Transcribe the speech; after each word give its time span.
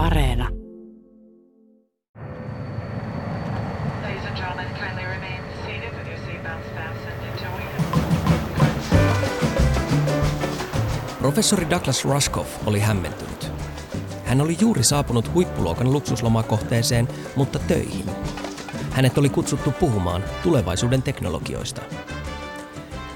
Areena. 0.00 0.48
Professori 11.18 11.70
Douglas 11.70 12.04
Rushkoff 12.04 12.68
oli 12.68 12.80
hämmentynyt. 12.80 13.50
Hän 14.24 14.40
oli 14.40 14.56
juuri 14.60 14.82
saapunut 14.84 15.34
huippuluokan 15.34 15.92
luksuslomakohteeseen, 15.92 17.08
mutta 17.36 17.58
töihin. 17.58 18.10
Hänet 18.90 19.18
oli 19.18 19.28
kutsuttu 19.28 19.72
puhumaan 19.80 20.24
tulevaisuuden 20.42 21.02
teknologioista. 21.02 21.82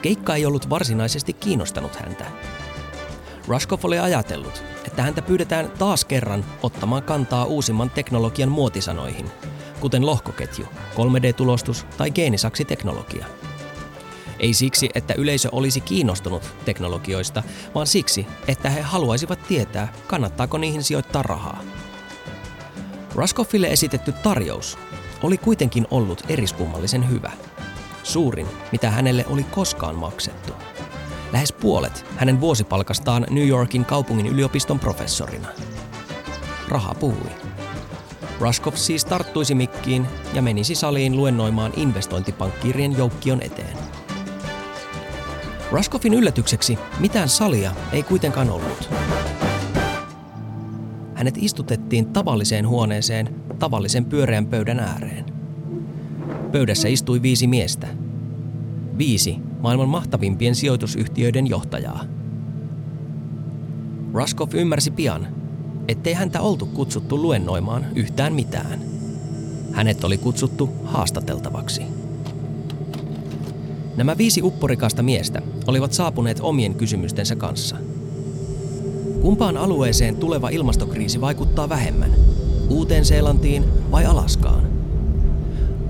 Keikka 0.03 0.35
ei 0.35 0.47
ollut 0.47 0.71
varsinaisesti 0.71 1.33
kiinnostanut 1.33 1.97
häntä. 1.97 2.25
Rushkoff 3.49 3.85
oli 3.85 3.99
ajatellut, 3.99 4.63
että 4.95 5.03
häntä 5.03 5.23
pyydetään 5.23 5.71
taas 5.79 6.05
kerran 6.05 6.45
ottamaan 6.63 7.03
kantaa 7.03 7.45
uusimman 7.45 7.91
teknologian 7.91 8.49
muotisanoihin, 8.49 9.31
kuten 9.81 10.07
lohkoketju, 10.07 10.67
3D-tulostus 10.95 11.87
tai 11.97 12.11
geenisaksiteknologia. 12.11 13.27
Ei 14.39 14.55
siksi, 14.55 14.91
että 14.95 15.15
yleisö 15.15 15.49
olisi 15.53 15.81
kiinnostunut 15.81 16.43
teknologioista, 16.65 17.43
vaan 17.75 17.87
siksi, 17.87 18.27
että 18.49 18.71
he 18.71 18.81
haluaisivat 18.81 19.39
tietää, 19.49 19.93
kannattaako 20.07 20.59
niihin 20.59 20.83
sijoittaa 20.83 21.23
rahaa. 21.23 21.61
Raskoffille 23.15 23.67
esitetty 23.67 24.13
tarjous 24.13 24.79
oli 25.23 25.39
kuitenkin 25.39 25.87
ollut 25.91 26.23
eriskummallisen 26.29 27.11
hyvä. 27.11 27.33
Suurin, 28.03 28.47
mitä 28.73 28.91
hänelle 28.91 29.25
oli 29.29 29.45
koskaan 29.45 29.95
maksettu. 29.95 30.53
Lähes 31.35 31.53
puolet 31.53 32.07
hänen 32.17 32.41
vuosipalkastaan 32.41 33.27
New 33.31 33.49
Yorkin 33.49 33.85
kaupungin 33.85 34.27
yliopiston 34.27 34.81
professorina. 34.81 35.49
Raha 36.69 36.95
puhui. 36.95 37.31
Raskov 38.41 38.73
siis 38.75 39.05
tarttuisi 39.05 39.55
mikkiin 39.55 40.07
ja 40.35 40.43
menisi 40.43 40.75
saliin 40.75 41.17
luennoimaan 41.17 41.73
investointipankkiirien 41.77 42.99
joukkion 42.99 43.43
eteen. 43.43 43.77
Raskoffin 45.73 46.15
yllätykseksi 46.15 46.79
mitään 47.01 47.29
salia 47.29 47.75
ei 47.93 48.03
kuitenkaan 48.03 48.51
ollut. 48.51 48.91
Hänet 51.15 51.35
istutettiin 51.39 52.13
tavalliseen 52.13 52.69
huoneeseen 52.69 53.35
tavallisen 53.59 54.05
pyöreän 54.05 54.47
pöydän 54.47 54.81
ääreen. 54.81 55.25
Pöydässä 56.53 56.89
istui 56.89 57.23
viisi 57.23 57.47
miestä. 57.47 57.87
Viisi 58.99 59.54
maailman 59.65 59.89
mahtavimpien 59.89 60.55
sijoitusyhtiöiden 60.55 61.47
johtajaa. 61.47 62.05
Raskov 64.15 64.49
ymmärsi 64.55 64.91
pian, 64.91 65.29
ettei 65.89 66.13
häntä 66.13 66.41
oltu 66.41 66.67
kutsuttu 66.67 67.23
luennoimaan 67.23 67.87
yhtään 67.95 68.35
mitään. 68.35 68.81
Hänet 69.73 70.05
oli 70.05 70.19
kutsuttu 70.19 70.71
haastateltavaksi. 70.85 71.83
Nämä 73.97 74.19
viisi 74.19 74.43
upporikasta 74.43 75.03
miestä 75.03 75.43
olivat 75.67 75.93
saapuneet 75.93 76.39
omien 76.41 76.75
kysymystensä 76.75 77.37
kanssa. 77.37 77.77
Kumpaan 79.21 79.57
alueeseen 79.57 80.17
tuleva 80.17 80.49
ilmastokriisi 80.49 81.21
vaikuttaa 81.21 81.69
vähemmän? 81.69 82.11
Uuteen 82.69 83.05
Seelantiin 83.05 83.65
vai 83.91 84.05
Alaskaan? 84.05 84.69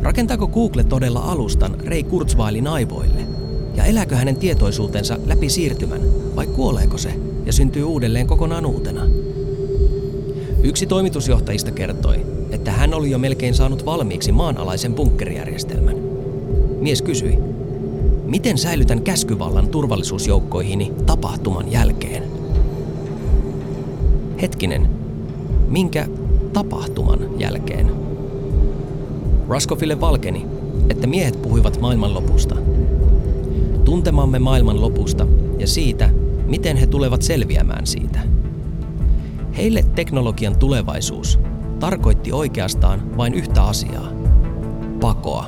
Rakentaako 0.03 0.49
Google 0.49 0.85
todella 0.85 1.21
alustan 1.21 1.81
Ray 1.87 2.03
Kurzweilin 2.03 2.67
aivoille? 2.67 3.44
Ja 3.75 3.85
elääkö 3.85 4.17
hänen 4.17 4.37
tietoisuutensa 4.37 5.19
läpi 5.27 5.49
siirtymän 5.49 6.01
vai 6.37 6.47
kuoleeko 6.47 6.99
se 6.99 7.15
ja 7.47 7.53
syntyy 7.53 7.85
uudelleen 7.85 8.27
kokonaan 8.27 8.67
uutena? 8.67 9.07
Yksi 10.63 10.87
toimitusjohtajista 10.87 11.71
kertoi, 11.71 12.27
että 12.51 12.73
hän 12.73 12.95
oli 12.95 13.11
jo 13.11 13.19
melkein 13.19 13.55
saanut 13.55 13.87
valmiiksi 13.87 14.33
maanalaisen 14.33 14.95
bunkkerijärjestelmän. 14.95 15.97
Mies 16.81 17.03
kysyi, 17.03 17.39
Miten 18.35 18.59
säilytän 18.59 19.03
käskyvallan 19.03 19.69
turvallisuusjoukkoihini 19.69 20.93
tapahtuman 21.07 21.73
jälkeen? 21.73 22.23
Hetkinen, 24.43 24.89
minkä 25.69 26.07
tapahtuman 26.53 27.41
jälkeen? 27.41 27.91
Raskofille 29.49 30.01
valkeni, 30.01 30.47
että 30.91 31.07
miehet 31.07 31.43
puhuivat 31.43 31.81
maailmanlopusta. 31.81 32.57
Tuntemamme 33.85 34.39
maailmanlopusta 34.39 35.27
ja 35.59 35.67
siitä, 35.67 36.11
miten 36.47 36.77
he 36.77 36.87
tulevat 36.87 37.23
selviämään 37.23 37.87
siitä. 37.87 38.21
Heille 39.57 39.85
teknologian 39.95 40.59
tulevaisuus 40.59 41.39
tarkoitti 41.81 42.33
oikeastaan 42.33 43.17
vain 43.17 43.35
yhtä 43.35 43.63
asiaa. 43.63 44.09
Pakoa. 45.01 45.47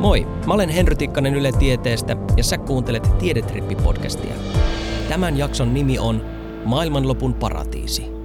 Moi, 0.00 0.26
mä 0.46 0.54
olen 0.54 0.68
Henry 0.68 0.96
Tikkanen 0.96 1.34
Yle 1.34 1.52
Tieteestä 1.52 2.16
ja 2.36 2.44
sä 2.44 2.58
kuuntelet 2.58 3.10
Tiedetrippi-podcastia. 3.18 4.32
Tämän 5.08 5.36
jakson 5.36 5.74
nimi 5.74 5.98
on 5.98 6.22
Maailmanlopun 6.64 7.34
paratiisi. 7.34 8.17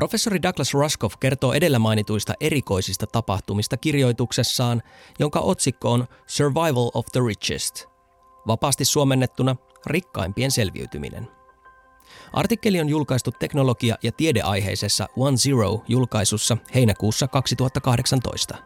Professori 0.00 0.42
Douglas 0.42 0.74
Rushkoff 0.74 1.16
kertoo 1.20 1.52
edellä 1.52 1.78
mainituista 1.78 2.34
erikoisista 2.40 3.06
tapahtumista 3.06 3.76
kirjoituksessaan, 3.76 4.82
jonka 5.18 5.40
otsikko 5.40 5.92
on 5.92 6.06
Survival 6.26 6.90
of 6.94 7.06
the 7.12 7.20
Richest. 7.26 7.84
Vapaasti 8.46 8.84
suomennettuna 8.84 9.56
rikkaimpien 9.86 10.50
selviytyminen– 10.50 11.28
Artikkeli 12.32 12.80
on 12.80 12.88
julkaistu 12.88 13.30
teknologia- 13.32 13.96
ja 14.02 14.12
tiedeaiheisessa 14.12 15.08
One 15.16 15.36
Zero-julkaisussa 15.36 16.56
heinäkuussa 16.74 17.28
2018. 17.28 18.58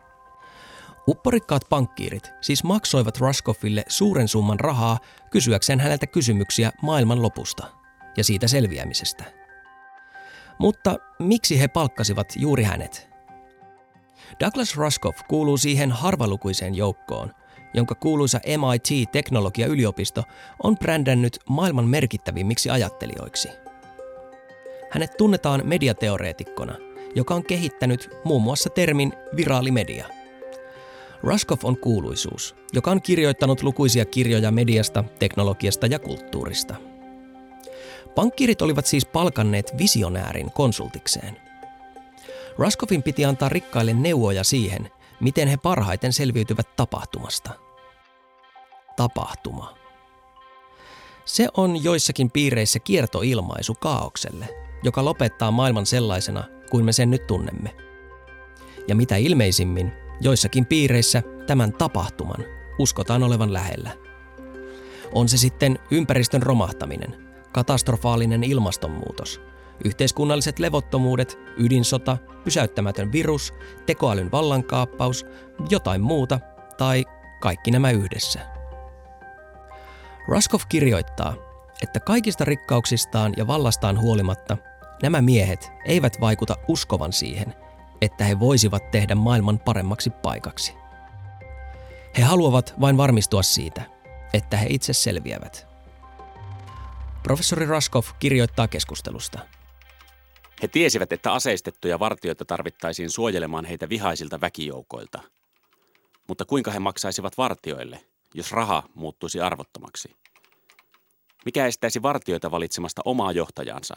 Upporikkaat 1.09 1.63
pankkiirit 1.69 2.31
siis 2.41 2.65
maksoivat 2.65 3.19
Ruskoffille 3.19 3.85
suuren 3.89 4.29
summan 4.29 4.61
rahaa 4.61 4.99
kysyäkseen 5.31 5.81
häneltä 5.81 6.07
kysymyksiä 6.07 6.73
maailman 6.83 7.23
lopusta 7.23 7.67
ja 8.17 8.25
siitä 8.25 8.49
selviämisestä. 8.49 9.44
Mutta 10.59 10.97
miksi 11.19 11.61
he 11.61 11.69
palkkasivat 11.69 12.33
juuri 12.37 12.63
hänet? 12.63 13.09
Douglas 14.41 14.77
Ruskoff 14.77 15.19
kuuluu 15.29 15.57
siihen 15.57 15.91
harvalukuiseen 15.93 16.75
joukkoon, 16.75 17.31
jonka 17.75 17.95
kuuluisa 17.95 18.41
MIT-teknologiayliopisto 18.47 20.23
on 20.63 20.79
brändännyt 20.79 21.39
maailman 21.49 21.89
merkittävimmiksi 21.89 22.71
ajattelijoiksi. 22.71 23.49
Hänet 24.91 25.17
tunnetaan 25.17 25.63
mediateoreetikkona, 25.65 26.75
joka 27.15 27.35
on 27.35 27.45
kehittänyt 27.45 28.11
muun 28.25 28.43
muassa 28.43 28.71
termin 28.71 29.13
viraalimedia. 29.37 30.07
Ruskoff 31.23 31.65
on 31.65 31.77
kuuluisuus, 31.77 32.57
joka 32.73 32.91
on 32.91 33.03
kirjoittanut 33.03 33.63
lukuisia 33.63 34.05
kirjoja 34.05 34.51
mediasta, 34.51 35.05
teknologiasta 35.19 35.87
ja 35.87 35.99
kulttuurista. 35.99 36.94
Pankkiirit 38.15 38.63
olivat 38.63 38.87
siis 38.87 39.07
palkanneet 39.07 39.79
visionäärin 39.79 40.51
konsultikseen. 40.51 41.37
Ruskoffin 42.59 43.03
piti 43.03 43.25
antaa 43.25 43.49
rikkaille 43.49 43.95
neuvoja 43.95 44.45
siihen, 44.45 44.91
miten 45.21 45.49
he 45.49 45.57
parhaiten 45.57 46.13
selviytyvät 46.13 46.77
tapahtumasta– 46.77 47.51
tapahtuma. 48.97 49.75
Se 51.25 51.49
on 51.57 51.85
joissakin 51.85 52.31
piireissä 52.31 52.79
kiertoilmaisu 52.79 53.75
kaaukselle, 53.75 54.49
joka 54.83 55.05
lopettaa 55.05 55.51
maailman 55.51 55.87
sellaisena 55.87 56.45
kuin 56.71 56.85
me 56.85 56.93
sen 56.93 57.11
nyt 57.11 57.27
tunnemme. 57.27 57.75
Ja 58.89 58.95
mitä 58.95 59.17
ilmeisimmin, 59.17 59.93
joissakin 60.21 60.67
piireissä 60.67 61.23
tämän 61.47 61.73
tapahtuman 61.73 62.45
uskotaan 62.79 63.23
olevan 63.23 63.53
lähellä. 63.53 63.91
On 65.13 65.29
se 65.29 65.37
sitten 65.37 65.79
ympäristön 65.91 66.43
romahtaminen, 66.43 67.24
katastrofaalinen 67.55 68.45
ilmastonmuutos, 68.45 69.41
yhteiskunnalliset 69.85 70.59
levottomuudet, 70.59 71.39
ydinsota, 71.57 72.17
pysäyttämätön 72.45 73.13
virus, 73.13 73.55
tekoälyn 73.87 74.33
vallankaappaus, 74.33 75.27
jotain 75.71 76.01
muuta 76.01 76.41
tai 76.79 77.05
kaikki 77.41 77.71
nämä 77.71 77.91
yhdessä. 77.91 78.41
Raskov 80.29 80.61
kirjoittaa, 80.69 81.35
että 81.83 82.01
kaikista 82.01 82.45
rikkauksistaan 82.45 83.35
ja 83.37 83.47
vallastaan 83.47 84.01
huolimatta 84.01 84.57
nämä 85.03 85.23
miehet 85.23 85.73
eivät 85.85 86.21
vaikuta 86.21 86.57
uskovan 86.69 87.13
siihen, 87.13 87.55
että 88.01 88.25
he 88.25 88.41
voisivat 88.41 88.91
tehdä 88.91 89.15
maailman 89.15 89.59
paremmaksi 89.59 90.11
paikaksi. 90.11 90.75
He 92.19 92.23
haluavat 92.23 92.75
vain 92.81 92.97
varmistua 92.97 93.43
siitä, 93.43 93.83
että 94.33 94.57
he 94.57 94.67
itse 94.69 94.93
selviävät. 94.93 95.74
Professori 97.25 97.67
Raskov 97.67 98.05
kirjoittaa 98.19 98.69
keskustelusta. 98.69 99.39
He 100.63 100.69
tiesivät, 100.69 101.13
että 101.13 101.33
aseistettuja 101.33 101.99
vartioita 101.99 102.45
tarvittaisiin 102.45 103.11
suojelemaan 103.11 103.65
heitä 103.65 103.89
vihaisilta 103.89 104.41
väkijoukoilta. 104.41 105.23
Mutta 106.29 106.45
kuinka 106.45 106.71
he 106.71 106.79
maksaisivat 106.79 107.39
vartioille– 107.39 108.01
jos 108.35 108.53
raha 108.53 108.83
muuttuisi 108.95 109.41
arvottomaksi? 109.41 110.17
Mikä 111.45 111.67
estäisi 111.67 112.03
vartioita 112.03 112.51
valitsemasta 112.51 113.03
omaa 113.05 113.33
johtajansa? 113.33 113.97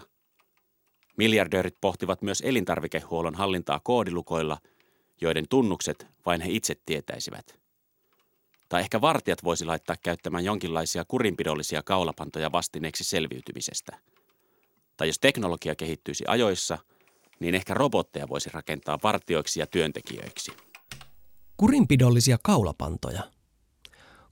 Miljardöörit 1.18 1.78
pohtivat 1.82 2.22
myös 2.22 2.42
elintarvikehuollon 2.46 3.36
hallintaa 3.36 3.80
koodilukoilla, 3.84 4.58
joiden 5.22 5.46
tunnukset 5.50 6.08
vain 6.26 6.42
he 6.42 6.50
itse 6.52 6.76
tietäisivät. 6.86 7.60
Tai 8.70 8.82
ehkä 8.82 9.02
vartijat 9.02 9.44
voisi 9.44 9.66
laittaa 9.66 9.96
käyttämään 10.04 10.46
jonkinlaisia 10.46 11.06
kurinpidollisia 11.08 11.84
kaulapantoja 11.84 12.52
vastineeksi 12.52 13.04
selviytymisestä. 13.04 13.98
Tai 14.98 15.08
jos 15.08 15.20
teknologia 15.20 15.76
kehittyisi 15.76 16.24
ajoissa, 16.28 16.78
niin 17.40 17.56
ehkä 17.56 17.74
robotteja 17.74 18.30
voisi 18.30 18.50
rakentaa 18.54 18.98
vartioiksi 19.04 19.60
ja 19.60 19.68
työntekijöiksi. 19.68 20.52
Kurinpidollisia 21.58 22.38
kaulapantoja. 22.44 23.24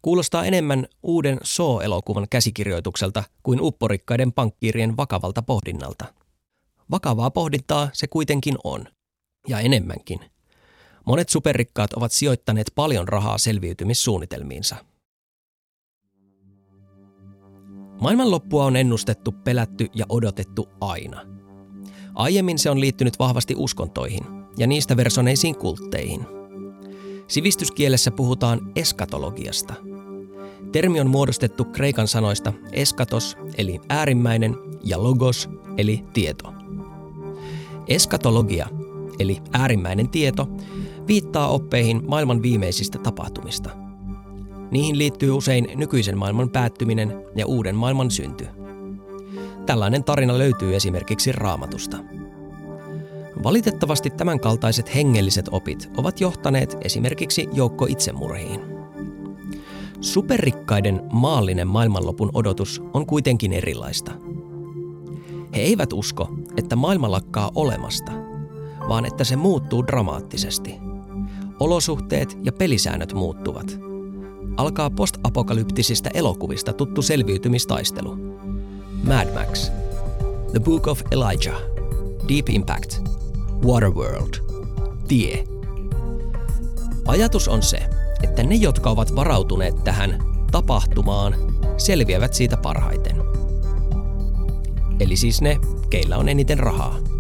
Kuulostaa 0.01 0.45
enemmän 0.45 0.87
uuden 1.03 1.39
So-elokuvan 1.43 2.27
käsikirjoitukselta 2.29 3.23
kuin 3.43 3.61
upporikkaiden 3.61 4.33
pankkiirien 4.33 4.97
vakavalta 4.97 5.41
pohdinnalta. 5.41 6.05
Vakavaa 6.91 7.31
pohdintaa 7.31 7.89
se 7.93 8.07
kuitenkin 8.07 8.55
on. 8.63 8.85
Ja 9.47 9.59
enemmänkin– 9.59 10.19
Monet 11.05 11.29
superrikkaat 11.29 11.93
ovat 11.93 12.11
sijoittaneet 12.11 12.71
paljon 12.75 13.07
rahaa 13.07 13.37
selviytymissuunnitelmiinsa. 13.37 14.75
Maailmanloppua 18.01 18.65
on 18.65 18.75
ennustettu, 18.75 19.31
pelätty 19.31 19.87
ja 19.95 20.05
odotettu 20.09 20.69
aina. 20.81 21.21
Aiemmin 22.15 22.59
se 22.59 22.69
on 22.69 22.79
liittynyt 22.79 23.19
vahvasti 23.19 23.53
uskontoihin 23.57 24.23
ja 24.57 24.67
niistä 24.67 24.97
versoneisiin 24.97 25.55
kultteihin. 25.55 26.25
Sivistyskielessä 27.27 28.11
puhutaan 28.11 28.71
eskatologiasta. 28.75 29.73
Termi 30.71 30.99
on 30.99 31.09
muodostettu 31.09 31.65
kreikan 31.65 32.07
sanoista 32.07 32.53
eskatos 32.71 33.37
eli 33.57 33.79
äärimmäinen 33.89 34.55
ja 34.83 35.03
logos 35.03 35.49
eli 35.77 36.03
tieto. 36.13 36.53
Eskatologia 37.87 38.67
eli 39.19 39.41
äärimmäinen 39.53 40.09
tieto 40.09 40.47
viittaa 41.07 41.47
oppeihin 41.47 42.01
maailman 42.07 42.41
viimeisistä 42.41 42.99
tapahtumista. 42.99 43.69
Niihin 44.71 44.97
liittyy 44.97 45.31
usein 45.31 45.67
nykyisen 45.75 46.17
maailman 46.17 46.49
päättyminen 46.49 47.23
ja 47.35 47.45
uuden 47.45 47.75
maailman 47.75 48.11
synty. 48.11 48.47
Tällainen 49.65 50.03
tarina 50.03 50.37
löytyy 50.37 50.75
esimerkiksi 50.75 51.31
raamatusta. 51.31 51.97
Valitettavasti 53.43 54.09
tämänkaltaiset 54.09 54.95
hengelliset 54.95 55.45
opit 55.51 55.89
ovat 55.97 56.21
johtaneet 56.21 56.77
esimerkiksi 56.81 57.47
joukko 57.53 57.85
itsemurhiin. 57.85 58.61
Superrikkaiden 60.01 61.01
maallinen 61.13 61.67
maailmanlopun 61.67 62.29
odotus 62.33 62.81
on 62.93 63.05
kuitenkin 63.05 63.53
erilaista. 63.53 64.11
He 65.55 65.61
eivät 65.61 65.93
usko, 65.93 66.29
että 66.57 66.75
maailma 66.75 67.11
lakkaa 67.11 67.51
olemasta, 67.55 68.11
vaan 68.89 69.05
että 69.05 69.23
se 69.23 69.35
muuttuu 69.35 69.87
dramaattisesti– 69.87 70.75
Olosuhteet 71.59 72.37
ja 72.43 72.51
pelisäännöt 72.51 73.13
muuttuvat. 73.13 73.79
Alkaa 74.57 74.89
postapokalyptisista 74.89 76.09
elokuvista 76.09 76.73
tuttu 76.73 77.01
selviytymistaistelu. 77.01 78.15
Mad 79.03 79.33
Max, 79.33 79.71
The 80.51 80.59
Book 80.59 80.87
of 80.87 81.01
Elijah, 81.11 81.61
Deep 82.29 82.49
Impact, 82.49 82.97
Waterworld, 83.65 84.33
Tie. 85.07 85.43
Ajatus 87.07 87.47
on 87.47 87.63
se, 87.63 87.77
että 88.23 88.43
ne, 88.43 88.55
jotka 88.55 88.89
ovat 88.89 89.15
varautuneet 89.15 89.83
tähän 89.83 90.23
tapahtumaan, 90.51 91.35
selviävät 91.77 92.33
siitä 92.33 92.57
parhaiten. 92.57 93.15
Eli 94.99 95.15
siis 95.15 95.41
ne, 95.41 95.59
keillä 95.89 96.17
on 96.17 96.29
eniten 96.29 96.59
rahaa. 96.59 97.14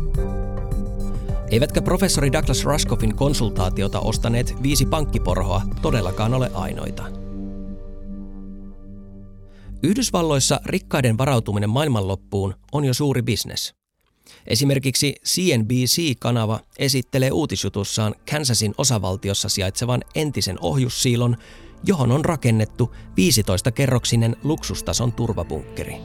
Eivätkä 1.51 1.81
professori 1.81 2.31
Douglas 2.31 2.63
Ruskoffin 2.63 3.15
konsultaatiota 3.15 3.99
ostaneet 3.99 4.63
viisi 4.63 4.85
pankkiporhoa 4.85 5.61
todellakaan 5.81 6.33
ole 6.33 6.51
ainoita. 6.53 7.03
Yhdysvalloissa 9.83 10.59
rikkaiden 10.65 11.17
varautuminen 11.17 11.69
maailmanloppuun 11.69 12.53
on 12.71 12.85
jo 12.85 12.93
suuri 12.93 13.21
bisnes. 13.21 13.73
Esimerkiksi 14.47 15.15
CNBC-kanava 15.25 16.59
esittelee 16.79 17.31
uutisjutussaan 17.31 18.15
Kansasin 18.31 18.73
osavaltiossa 18.77 19.49
sijaitsevan 19.49 20.01
entisen 20.15 20.57
ohjussiilon, 20.61 21.37
johon 21.83 22.11
on 22.11 22.25
rakennettu 22.25 22.95
15-kerroksinen 22.95 24.35
luksustason 24.43 25.13
turvabunkkeri. 25.13 25.95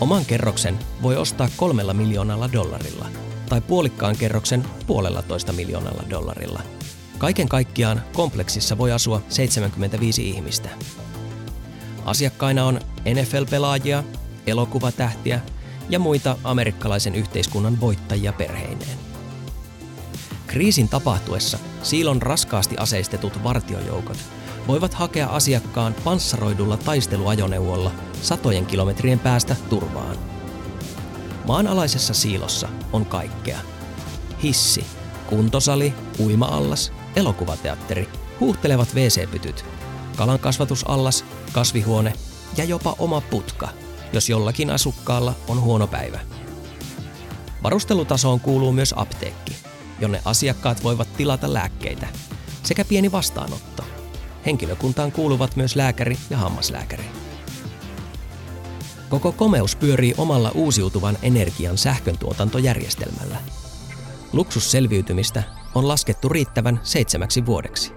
Oman 0.00 0.24
kerroksen 0.24 0.78
voi 1.02 1.16
ostaa 1.16 1.48
kolmella 1.56 1.94
miljoonalla 1.94 2.52
dollarilla 2.52 3.06
tai 3.48 3.60
puolikkaan 3.60 4.16
kerroksen 4.16 4.64
puolella 4.86 5.22
toista 5.22 5.52
miljoonalla 5.52 6.02
dollarilla. 6.10 6.62
Kaiken 7.18 7.48
kaikkiaan 7.48 8.02
kompleksissa 8.12 8.78
voi 8.78 8.92
asua 8.92 9.22
75 9.28 10.28
ihmistä. 10.28 10.68
Asiakkaina 12.04 12.64
on 12.64 12.80
NFL-pelaajia, 13.04 14.04
elokuvatähtiä 14.46 15.40
ja 15.88 15.98
muita 15.98 16.36
amerikkalaisen 16.44 17.14
yhteiskunnan 17.14 17.80
voittajia 17.80 18.32
perheineen. 18.32 18.98
Kriisin 20.46 20.88
tapahtuessa 20.88 21.58
siilon 21.82 22.22
raskaasti 22.22 22.76
aseistetut 22.78 23.44
vartiojoukot 23.44 24.18
voivat 24.68 24.94
hakea 24.94 25.26
asiakkaan 25.26 25.94
panssaroidulla 26.04 26.76
taisteluajoneuvolla 26.76 27.92
satojen 28.22 28.66
kilometrien 28.66 29.18
päästä 29.18 29.56
turvaan. 29.70 30.16
Maanalaisessa 31.46 32.14
siilossa 32.14 32.68
on 32.92 33.06
kaikkea. 33.06 33.58
Hissi, 34.42 34.84
kuntosali, 35.26 35.94
uima-allas, 36.20 36.92
elokuvateatteri, 37.16 38.08
huuhtelevat 38.40 38.94
WC-pytyt, 38.94 39.64
kalankasvatusallas, 40.16 41.24
kasvihuone 41.52 42.12
ja 42.56 42.64
jopa 42.64 42.96
oma 42.98 43.20
putka, 43.20 43.68
jos 44.12 44.28
jollakin 44.28 44.70
asukkaalla 44.70 45.34
on 45.48 45.60
huono 45.60 45.86
päivä. 45.86 46.20
Varustelutasoon 47.62 48.40
kuuluu 48.40 48.72
myös 48.72 48.94
apteekki, 48.96 49.56
jonne 50.00 50.22
asiakkaat 50.24 50.84
voivat 50.84 51.16
tilata 51.16 51.52
lääkkeitä, 51.52 52.06
sekä 52.62 52.84
pieni 52.84 53.12
vastaanotto– 53.12 53.84
Henkilökuntaan 54.46 55.12
kuuluvat 55.12 55.56
myös 55.56 55.76
lääkäri 55.76 56.18
ja 56.30 56.36
hammaslääkäri. 56.36 57.04
Koko 59.08 59.32
komeus 59.32 59.76
pyörii 59.76 60.14
omalla 60.18 60.50
uusiutuvan 60.54 61.18
energian 61.22 61.78
sähköntuotantojärjestelmällä. 61.78 63.36
Luksusselviytymistä 64.32 65.42
on 65.74 65.88
laskettu 65.88 66.28
riittävän 66.28 66.80
seitsemäksi 66.82 67.46
vuodeksi. 67.46 67.92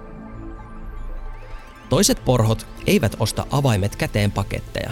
Toiset 1.89 2.25
porhot 2.25 2.67
eivät 2.87 3.15
osta 3.19 3.45
avaimet 3.51 3.95
käteen 3.95 4.31
paketteja, 4.31 4.91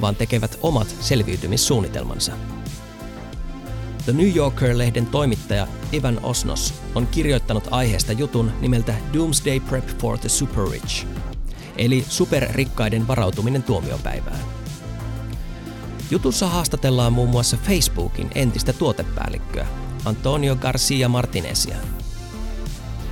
vaan 0.00 0.16
tekevät 0.16 0.58
omat 0.62 0.96
selviytymissuunnitelmansa. 1.00 2.32
The 4.04 4.12
New 4.12 4.36
Yorker-lehden 4.36 5.06
toimittaja 5.06 5.66
Ivan 5.92 6.20
Osnos 6.22 6.74
on 6.94 7.06
kirjoittanut 7.06 7.68
aiheesta 7.70 8.12
jutun 8.12 8.52
nimeltä 8.60 8.94
Doomsday 9.14 9.60
Prep 9.60 9.86
for 9.98 10.18
the 10.18 10.28
Super 10.28 10.64
Rich, 10.70 11.06
eli 11.76 12.04
superrikkaiden 12.08 13.08
varautuminen 13.08 13.62
tuomiopäivään. 13.62 14.59
Jutussa 16.10 16.48
haastatellaan 16.48 17.12
muun 17.12 17.28
muassa 17.28 17.56
Facebookin 17.56 18.30
entistä 18.34 18.72
tuotepäällikköä, 18.72 19.66
Antonio 20.04 20.56
Garcia 20.56 21.08
Martinezia. 21.08 21.76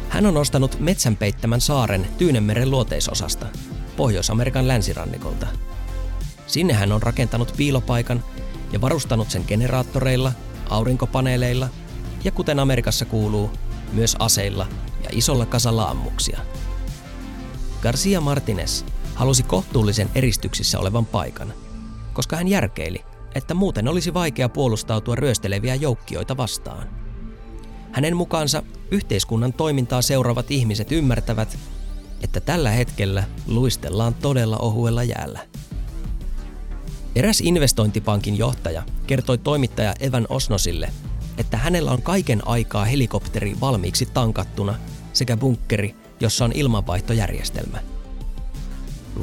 Hän 0.09 0.27
on 0.27 0.37
ostanut 0.37 0.81
metsänpeittämän 0.81 1.61
saaren 1.61 2.09
Tyynemeren 2.19 2.71
luoteisosasta, 2.71 3.47
Pohjois-Amerikan 3.97 4.69
länsirannikolta. 4.69 5.47
Sinne 6.47 6.73
hän 6.73 6.93
on 6.93 7.03
rakentanut 7.03 7.55
piilopaikan 7.57 8.25
ja 8.73 8.81
varustanut 8.81 9.31
sen 9.31 9.45
generaattoreilla 9.49 10.33
aurinkopaneeleilla 10.71 11.69
ja 12.25 12.33
kuten 12.33 12.59
Amerikassa 12.59 13.05
kuuluu, 13.05 13.51
myös 13.93 14.17
aseilla 14.19 14.67
ja 15.03 15.09
isolla 15.13 15.47
kasalla 15.47 15.85
ammuksia. 15.85 16.41
Garcia 17.83 18.21
Martinez 18.21 18.85
halusi 19.15 19.43
kohtuullisen 19.43 20.11
eristyksissä 20.15 20.79
olevan 20.79 21.07
paikan, 21.07 21.53
koska 22.19 22.37
hän 22.37 22.49
järkeili, 22.49 23.05
että 23.35 23.55
muuten 23.55 23.89
olisi 23.89 24.15
vaikea 24.15 24.49
puolustautua 24.49 25.15
ryösteleviä 25.15 25.75
joukkioita 25.75 26.37
vastaan. 26.37 26.89
Hänen 27.93 28.17
mukaansa 28.17 28.63
yhteiskunnan 28.91 29.53
toimintaa 29.53 30.03
seuraavat 30.03 30.51
ihmiset 30.51 30.93
ymmärtävät, 30.93 31.59
että 32.23 32.41
tällä 32.41 32.71
hetkellä 32.71 33.25
luistellaan 33.47 34.15
todella 34.15 34.57
ohuella 34.57 35.03
jäällä. 35.03 35.41
Eräs 37.17 37.41
investointipankin 37.41 38.39
johtaja 38.39 38.83
kertoi 39.07 39.39
toimittaja 39.39 39.95
Evan 40.01 40.27
Osnosille, 40.29 40.91
että 41.37 41.57
hänellä 41.57 41.91
on 41.91 42.03
kaiken 42.03 42.49
aikaa 42.49 42.85
helikopteri 42.85 43.57
valmiiksi 43.61 44.07
tankattuna 44.07 44.75
sekä 45.13 45.37
bunkkeri, 45.37 45.95
jossa 46.21 46.45
on 46.45 46.53
ilmanvaihtojärjestelmä. 46.55 47.98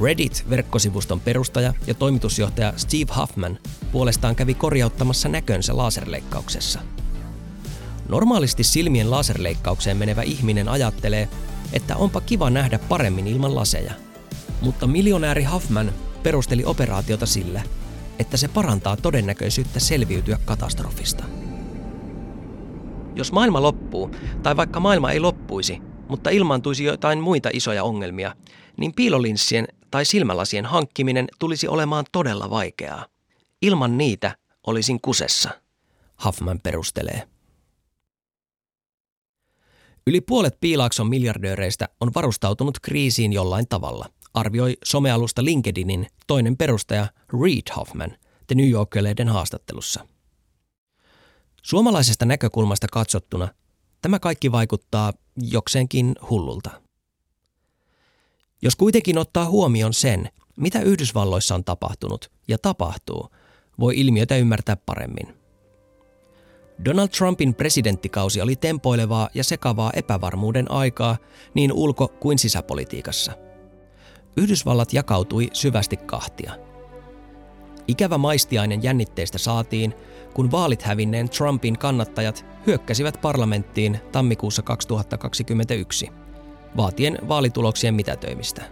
Reddit-verkkosivuston 0.02 1.20
perustaja 1.20 1.74
ja 1.88 1.94
toimitusjohtaja 1.94 2.74
Steve 2.78 3.14
Huffman 3.20 3.60
puolestaan 3.92 4.36
kävi 4.36 4.54
korjauttamassa 4.54 5.30
näkönsä 5.30 5.78
laserleikkauksessa. 5.78 6.80
Normaalisti 8.10 8.64
silmien 8.64 9.12
laserleikkaukseen 9.12 9.98
menevä 9.98 10.22
ihminen 10.22 10.70
ajattelee, 10.70 11.30
että 11.74 11.96
onpa 11.96 12.22
kiva 12.22 12.50
nähdä 12.50 12.80
paremmin 12.80 13.28
ilman 13.28 13.56
laseja. 13.56 13.94
Mutta 14.62 14.88
miljonääri 14.88 15.44
Huffman 15.44 15.92
perusteli 16.24 16.66
operaatiota 16.66 17.26
sillä, 17.26 17.62
että 18.20 18.38
se 18.38 18.48
parantaa 18.48 18.98
todennäköisyyttä 18.98 19.80
selviytyä 19.80 20.40
katastrofista. 20.46 21.24
Jos 23.16 23.32
maailma 23.32 23.62
loppuu, 23.62 24.12
tai 24.44 24.58
vaikka 24.58 24.80
maailma 24.80 25.12
ei 25.12 25.20
loppuisi, 25.20 25.82
mutta 26.10 26.30
ilmaantuisi 26.30 26.84
jotain 26.84 27.20
muita 27.20 27.50
isoja 27.54 27.84
ongelmia, 27.84 28.36
niin 28.78 28.94
piilolinssien 28.94 29.68
tai 29.96 30.06
silmälasien 30.06 30.66
hankkiminen 30.66 31.28
tulisi 31.40 31.68
olemaan 31.68 32.06
todella 32.12 32.50
vaikeaa. 32.50 33.06
Ilman 33.62 33.98
niitä 33.98 34.38
olisin 34.68 35.02
kusessa, 35.02 35.50
Huffman 36.26 36.60
perustelee. 36.60 37.28
Yli 40.08 40.22
puolet 40.22 40.58
Piilaakson 40.60 41.10
miljardööreistä 41.10 41.90
on 42.02 42.12
varustautunut 42.16 42.80
kriisiin 42.80 43.34
jollain 43.34 43.68
tavalla, 43.68 44.10
arvioi 44.34 44.78
somealusta 44.84 45.46
LinkedInin 45.46 46.08
toinen 46.28 46.58
perustaja 46.58 47.08
Reed 47.44 47.76
Hoffman 47.76 48.18
The 48.48 48.56
New 48.56 48.70
Yorker-lehden 48.70 49.30
haastattelussa. 49.30 50.08
Suomalaisesta 51.62 52.26
näkökulmasta 52.26 52.88
katsottuna 52.92 53.48
tämä 54.02 54.20
kaikki 54.20 54.52
vaikuttaa 54.52 55.14
jokseenkin 55.38 56.16
hullulta. 56.30 56.85
Jos 58.62 58.76
kuitenkin 58.76 59.18
ottaa 59.18 59.46
huomioon 59.46 59.94
sen, 59.94 60.30
mitä 60.58 60.82
Yhdysvalloissa 60.82 61.56
on 61.56 61.64
tapahtunut 61.64 62.32
ja 62.48 62.58
tapahtuu, 62.58 63.30
voi 63.80 64.00
ilmiötä 64.00 64.36
ymmärtää 64.36 64.76
paremmin– 64.76 65.28
Donald 66.86 67.08
Trumpin 67.08 67.56
presidenttikausi 67.56 68.42
oli 68.42 68.56
tempoilevaa 68.56 69.30
ja 69.34 69.44
sekavaa 69.44 69.92
epävarmuuden 69.96 70.72
aikaa 70.72 71.18
niin 71.54 71.74
ulko- 71.74 72.08
kuin 72.08 72.40
sisäpolitiikassa. 72.40 73.32
Yhdysvallat 74.38 74.94
jakautui 74.94 75.50
syvästi 75.54 75.98
kahtia. 75.98 76.54
Ikävä 77.88 78.18
maistiainen 78.18 78.84
jännitteistä 78.84 79.38
saatiin, 79.38 79.94
kun 80.34 80.52
vaalit 80.52 80.82
hävinneen 80.82 81.30
Trumpin 81.30 81.78
kannattajat 81.78 82.46
hyökkäsivät 82.68 83.22
parlamenttiin 83.22 84.00
tammikuussa 84.12 84.62
2021, 84.62 86.10
vaatien 86.78 87.18
vaalituloksien 87.28 87.94
mitätöimistä. 87.94 88.64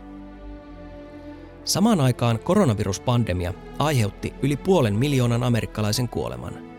Samaan 1.66 2.02
aikaan 2.02 2.40
koronaviruspandemia 2.40 3.54
aiheutti 3.80 4.34
yli 4.42 4.58
puolen 4.58 4.96
miljoonan 4.96 5.44
amerikkalaisen 5.44 6.10
kuoleman– 6.10 6.54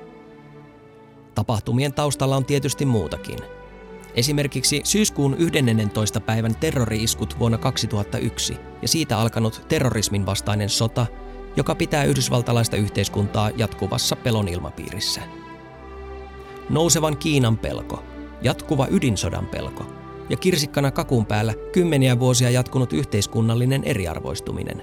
Tapahtumien 1.35 1.95
taustalla 1.95 2.37
on 2.37 2.45
tietysti 2.45 2.87
muutakin. 2.87 3.39
Esimerkiksi 4.15 4.81
syyskuun 4.85 5.37
11. 5.39 6.21
päivän 6.21 6.57
terrori-iskut 6.57 7.39
vuonna 7.39 7.59
2001 7.59 8.57
ja 8.83 8.89
siitä 8.89 9.19
alkanut 9.19 9.65
terrorismin 9.69 10.27
vastainen 10.27 10.69
sota, 10.69 11.07
joka 11.57 11.75
pitää 11.75 12.05
yhdysvaltalaista 12.05 12.77
yhteiskuntaa 12.77 13.51
jatkuvassa 13.57 14.17
pelon 14.17 14.49
ilmapiirissä. 14.49 15.21
Nousevan 16.71 17.17
Kiinan 17.17 17.59
pelko, 17.59 18.03
jatkuva 18.43 18.87
ydinsodan 18.91 19.47
pelko 19.47 20.04
ja 20.29 20.37
kirsikkana 20.37 20.91
kakun 20.91 21.27
päällä 21.27 21.55
kymmeniä 21.73 22.21
vuosia 22.21 22.51
jatkunut 22.51 22.93
yhteiskunnallinen 22.93 23.85
eriarvoistuminen. 23.85 24.83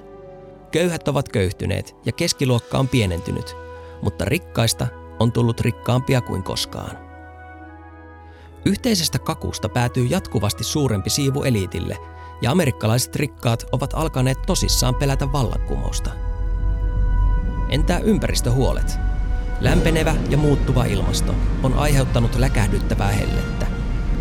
Köyhät 0.72 1.08
ovat 1.08 1.30
köyhtyneet 1.30 1.96
ja 2.06 2.12
keskiluokka 2.12 2.78
on 2.78 2.88
pienentynyt, 2.88 3.56
mutta 4.02 4.26
rikkaista 4.26 4.88
on 5.20 5.32
tullut 5.32 5.62
rikkaampia 5.62 6.22
kuin 6.22 6.44
koskaan. 6.44 6.98
Yhteisestä 8.66 9.20
kakusta 9.20 9.70
päätyy 9.70 10.06
jatkuvasti 10.06 10.64
suurempi 10.64 11.10
siivu 11.10 11.44
eliitille, 11.44 11.98
ja 12.42 12.52
amerikkalaiset 12.52 13.16
rikkaat 13.16 13.66
ovat 13.72 13.94
alkaneet 13.94 14.42
tosissaan 14.42 14.96
pelätä 14.96 15.32
vallankumousta. 15.32 16.12
Entä 17.70 17.98
ympäristöhuolet? 17.98 18.98
Lämpenevä 19.60 20.16
ja 20.30 20.38
muuttuva 20.38 20.86
ilmasto 20.86 21.36
on 21.64 21.74
aiheuttanut 21.74 22.36
läkähdyttävää 22.36 23.12
hellettä, 23.12 23.68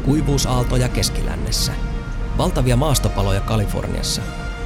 kuivuusaaltoja 0.00 0.88
keskilännessä, 0.88 1.72
valtavia 2.38 2.76
maastopaloja 2.76 3.40
Kaliforniassa 3.40 4.22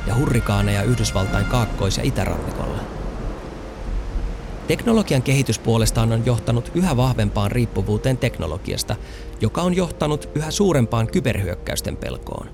ja 0.06 0.14
hurrikaaneja 0.14 0.82
Yhdysvaltain 0.82 1.44
kaakkois- 1.44 1.98
ja 1.98 2.04
itärannikolla. 2.04 2.78
Teknologian 4.66 5.22
kehitys 5.22 5.58
puolestaan 5.58 6.12
on 6.12 6.26
johtanut 6.26 6.72
yhä 6.74 6.96
vahvempaan 6.96 7.50
riippuvuuteen 7.50 8.18
teknologiasta, 8.18 8.96
joka 9.40 9.62
on 9.62 9.76
johtanut 9.76 10.28
yhä 10.34 10.50
suurempaan 10.50 11.06
kyberhyökkäysten 11.06 11.96
pelkoon. 11.96 12.46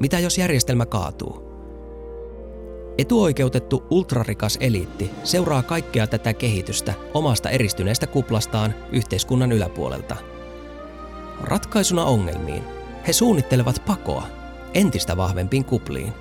Mitä 0.00 0.18
jos 0.18 0.38
järjestelmä 0.38 0.86
kaatuu? 0.86 1.46
Etuoikeutettu 2.98 3.84
ultrarikas 3.90 4.58
eliitti 4.60 5.10
seuraa 5.24 5.62
kaikkea 5.62 6.06
tätä 6.06 6.32
kehitystä 6.32 6.94
omasta 7.14 7.50
eristyneestä 7.50 8.06
kuplastaan 8.06 8.74
yhteiskunnan 8.92 9.52
yläpuolelta. 9.52 10.16
Ratkaisuna 11.42 12.04
ongelmiin 12.04 12.64
he 13.06 13.12
suunnittelevat 13.12 13.82
pakoa 13.86 14.26
entistä 14.74 15.16
vahvempiin 15.16 15.64
kupliin, 15.64 16.12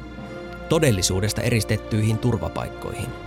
todellisuudesta 0.69 1.41
eristettyihin 1.41 2.17
turvapaikkoihin– 2.17 3.09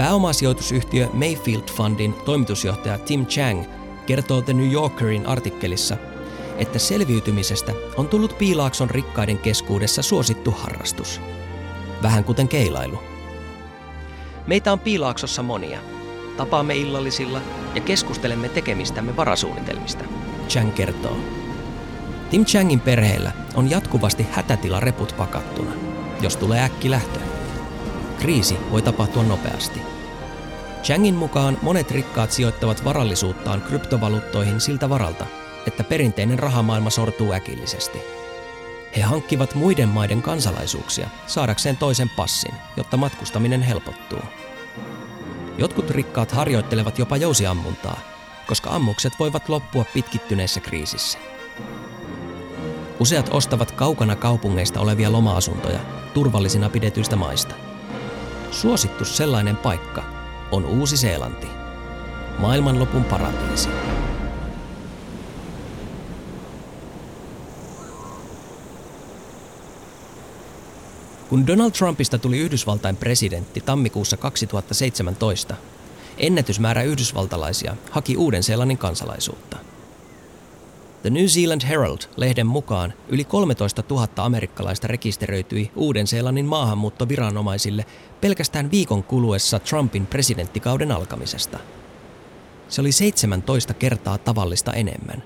Pääomasijoitusyhtiö 0.00 1.08
Mayfield 1.12 1.68
Fundin 1.76 2.14
toimitusjohtaja 2.24 2.98
Tim 2.98 3.26
Chang 3.26 3.64
kertoo 4.06 4.42
The 4.42 4.52
New 4.52 4.72
Yorkerin 4.72 5.26
artikkelissa, 5.26 5.96
että 6.58 6.78
selviytymisestä 6.78 7.72
on 7.96 8.08
tullut 8.08 8.38
Piilaakson 8.38 8.90
rikkaiden 8.90 9.38
keskuudessa 9.38 10.02
suosittu 10.02 10.50
harrastus. 10.50 11.20
Vähän 12.02 12.24
kuten 12.24 12.48
keilailu. 12.48 12.98
Meitä 14.46 14.72
on 14.72 14.80
Piilaaksossa 14.80 15.42
monia. 15.42 15.78
Tapaamme 16.40 16.74
illallisilla 16.74 17.40
ja 17.74 17.80
keskustelemme 17.80 18.48
tekemistämme 18.48 19.16
varasuunnitelmista, 19.16 20.04
Chang 20.48 20.74
kertoo. 20.74 21.16
Tim 22.30 22.44
Changin 22.44 22.80
perheellä 22.80 23.32
on 23.54 23.70
jatkuvasti 23.70 24.26
hätätila 24.30 24.80
reput 24.80 25.14
pakattuna, 25.16 25.70
jos 26.20 26.36
tulee 26.36 26.62
äkki 26.62 26.90
lähtö. 26.90 27.20
Kriisi 28.18 28.58
voi 28.70 28.82
tapahtua 28.82 29.22
nopeasti. 29.22 29.80
Changin 30.82 31.14
mukaan 31.14 31.58
monet 31.62 31.90
rikkaat 31.90 32.30
sijoittavat 32.32 32.84
varallisuuttaan 32.84 33.62
kryptovaluuttoihin 33.62 34.60
siltä 34.60 34.88
varalta, 34.88 35.26
että 35.66 35.84
perinteinen 35.84 36.38
rahamaailma 36.38 36.90
sortuu 36.90 37.32
äkillisesti. 37.32 37.98
He 38.96 39.02
hankkivat 39.02 39.54
muiden 39.54 39.88
maiden 39.88 40.22
kansalaisuuksia 40.22 41.08
saadakseen 41.26 41.76
toisen 41.76 42.10
passin, 42.16 42.54
jotta 42.76 42.96
matkustaminen 42.96 43.62
helpottuu. 43.62 44.22
Jotkut 45.60 45.90
rikkaat 45.90 46.32
harjoittelevat 46.32 46.98
jopa 46.98 47.16
jousiammuntaa, 47.16 48.00
koska 48.46 48.70
ammukset 48.70 49.12
voivat 49.18 49.48
loppua 49.48 49.84
pitkittyneessä 49.94 50.60
kriisissä. 50.60 51.18
Useat 53.00 53.28
ostavat 53.32 53.70
kaukana 53.70 54.16
kaupungeista 54.16 54.80
olevia 54.80 55.12
loma-asuntoja 55.12 55.80
turvallisina 56.14 56.68
pidetyistä 56.68 57.16
maista. 57.16 57.54
Suosittu 58.50 59.04
sellainen 59.04 59.56
paikka 59.56 60.02
on 60.50 60.64
Uusi-Seelanti. 60.64 61.46
Maailmanlopun 62.38 63.04
paratiisi. 63.04 63.68
Kun 71.30 71.46
Donald 71.46 71.70
Trumpista 71.70 72.18
tuli 72.18 72.38
Yhdysvaltain 72.38 72.96
presidentti 72.96 73.60
tammikuussa 73.60 74.16
2017, 74.16 75.56
ennätysmäärä 76.18 76.82
yhdysvaltalaisia 76.82 77.76
haki 77.90 78.16
Uuden-Seelannin 78.16 78.78
kansalaisuutta. 78.78 79.56
The 81.02 81.10
New 81.10 81.26
Zealand 81.26 81.62
Herald-lehden 81.68 82.46
mukaan 82.46 82.92
yli 83.08 83.24
13 83.24 83.82
000 83.90 84.08
amerikkalaista 84.16 84.86
rekisteröityi 84.86 85.70
Uuden-Seelannin 85.76 86.46
maahanmuuttoviranomaisille 86.46 87.84
pelkästään 88.20 88.70
viikon 88.70 89.02
kuluessa 89.02 89.58
Trumpin 89.58 90.06
presidenttikauden 90.06 90.92
alkamisesta. 90.92 91.58
Se 92.68 92.80
oli 92.80 92.92
17 92.92 93.74
kertaa 93.74 94.18
tavallista 94.18 94.72
enemmän. 94.72 95.22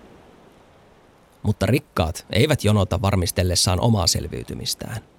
Mutta 1.43 1.67
rikkaat 1.67 2.27
eivät 2.31 2.65
jonota 2.65 3.03
varmistellessaan 3.03 3.81
omaa 3.81 4.07
selviytymistään. 4.07 5.14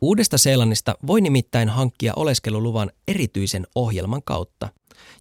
Uudesta 0.00 0.38
Seelannista 0.38 0.94
voi 1.06 1.20
nimittäin 1.20 1.68
hankkia 1.68 2.12
oleskeluluvan 2.16 2.90
erityisen 3.08 3.66
ohjelman 3.74 4.22
kautta, 4.22 4.68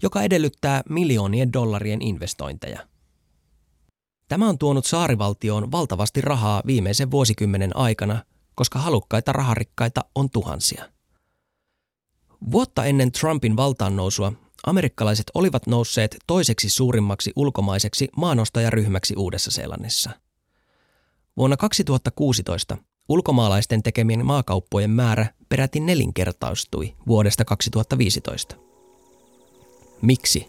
joka 0.04 0.24
edellyttää 0.24 0.84
miljoonien 0.90 1.54
dollarien 1.54 2.02
investointeja– 2.02 2.80
Tämä 4.28 4.50
on 4.50 4.58
tuonut 4.58 4.86
saarivaltioon 4.86 5.72
valtavasti 5.72 6.22
rahaa 6.22 6.62
viimeisen 6.66 7.12
vuosikymmenen 7.12 7.76
aikana, 7.76 8.24
koska 8.56 8.80
halukkaita 8.80 9.32
raharikkaita 9.32 10.02
on 10.16 10.30
tuhansia. 10.30 10.86
Vuotta 12.52 12.86
ennen 12.86 13.12
Trumpin 13.12 13.58
valtaan 13.58 13.96
nousua 13.96 14.34
amerikkalaiset 14.66 15.32
olivat 15.34 15.68
nousseet 15.68 16.18
toiseksi 16.28 16.70
suurimmaksi 16.70 17.32
ulkomaiseksi 17.36 18.08
maanostajaryhmäksi 18.18 19.14
Uudessa-Seelannissa. 19.18 20.10
Vuonna 21.38 21.58
2016 21.58 22.78
ulkomaalaisten 23.10 23.84
tekemien 23.84 24.26
maakauppojen 24.26 24.90
määrä 24.90 25.26
peräti 25.50 25.80
nelinkertaistui 25.80 26.96
vuodesta 27.08 27.46
2015. 27.46 28.56
Miksi? 30.02 30.48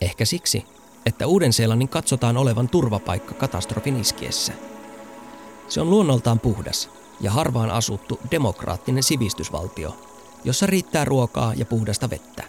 Ehkä 0.00 0.24
siksi, 0.24 0.64
että 1.06 1.26
Uuden-Seelannin 1.26 1.88
katsotaan 1.88 2.36
olevan 2.36 2.68
turvapaikka 2.68 3.34
katastrofin 3.34 4.00
iskiessä. 4.00 4.52
Se 5.68 5.80
on 5.80 5.90
luonnoltaan 5.90 6.40
puhdas 6.40 6.90
ja 7.20 7.30
harvaan 7.30 7.70
asuttu 7.70 8.20
demokraattinen 8.30 9.02
sivistysvaltio, 9.02 9.96
jossa 10.44 10.66
riittää 10.66 11.04
ruokaa 11.04 11.54
ja 11.54 11.66
puhdasta 11.66 12.10
vettä. 12.10 12.44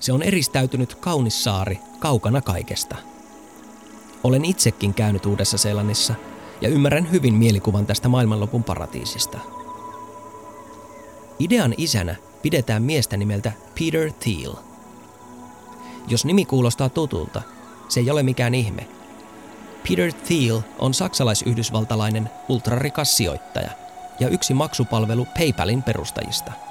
Se 0.00 0.12
on 0.12 0.22
eristäytynyt 0.22 0.94
kaunis 0.94 1.44
saari 1.44 1.78
kaukana 1.98 2.40
kaikesta. 2.40 2.96
Olen 4.24 4.44
itsekin 4.44 4.94
käynyt 4.94 5.26
Uudessa 5.26 5.58
Seelannissa 5.58 6.14
ja 6.60 6.68
ymmärrän 6.68 7.10
hyvin 7.10 7.34
mielikuvan 7.34 7.86
tästä 7.86 8.08
maailmanlopun 8.08 8.64
paratiisista. 8.64 9.38
Idean 11.38 11.74
isänä 11.76 12.16
pidetään 12.42 12.82
miestä 12.82 13.16
nimeltä 13.16 13.52
Peter 13.78 14.12
Thiel. 14.20 14.52
Jos 16.08 16.24
nimi 16.24 16.44
kuulostaa 16.44 16.88
tutulta, 16.88 17.42
se 17.88 18.00
ei 18.00 18.10
ole 18.10 18.22
mikään 18.22 18.54
ihme. 18.54 18.88
Peter 19.88 20.12
Thiel 20.12 20.60
on 20.78 20.94
saksalais-yhdysvaltalainen 20.94 22.30
ultrarikas 22.48 23.16
sijoittaja 23.16 23.70
ja 24.20 24.28
yksi 24.28 24.54
maksupalvelu 24.54 25.26
PayPalin 25.38 25.82
perustajista– 25.82 26.52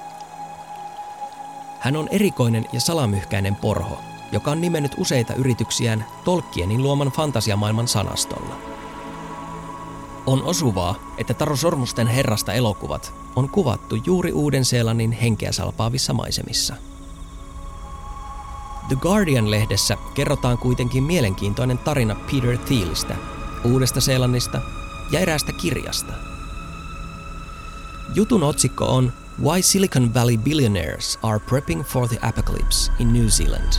hän 1.78 1.96
on 1.96 2.08
erikoinen 2.10 2.64
ja 2.72 2.80
salamyhkäinen 2.80 3.56
porho, 3.56 3.98
joka 4.32 4.50
on 4.50 4.60
nimennyt 4.60 4.94
useita 4.96 5.34
yrityksiään 5.34 6.04
Tolkienin 6.24 6.82
luoman 6.82 7.08
fantasiamaailman 7.08 7.88
sanastolla. 7.88 8.77
On 10.28 10.42
osuvaa, 10.42 10.94
että 11.18 11.34
Taro 11.34 11.56
Sormusten 11.56 12.06
herrasta 12.06 12.52
elokuvat 12.52 13.14
on 13.36 13.48
kuvattu 13.48 13.94
juuri 13.94 14.32
Uuden-Seelannin 14.32 15.12
henkeä 15.12 15.52
salpaavissa 15.52 16.12
maisemissa. 16.12 16.74
The 18.88 18.96
Guardian-lehdessä 18.96 19.96
kerrotaan 20.14 20.58
kuitenkin 20.58 21.04
mielenkiintoinen 21.04 21.78
tarina 21.78 22.14
Peter 22.14 22.58
Thielistä, 22.58 23.16
Uudesta 23.64 24.00
Seelannista 24.00 24.60
ja 25.10 25.20
eräästä 25.20 25.52
kirjasta. 25.52 26.12
Jutun 28.14 28.42
otsikko 28.42 28.84
on 28.84 29.12
Why 29.42 29.62
Silicon 29.62 30.14
Valley 30.14 30.36
billionaires 30.36 31.18
are 31.22 31.38
prepping 31.38 31.84
for 31.84 32.08
the 32.08 32.18
apocalypse 32.22 32.92
in 32.98 33.12
New 33.12 33.26
Zealand. 33.26 33.72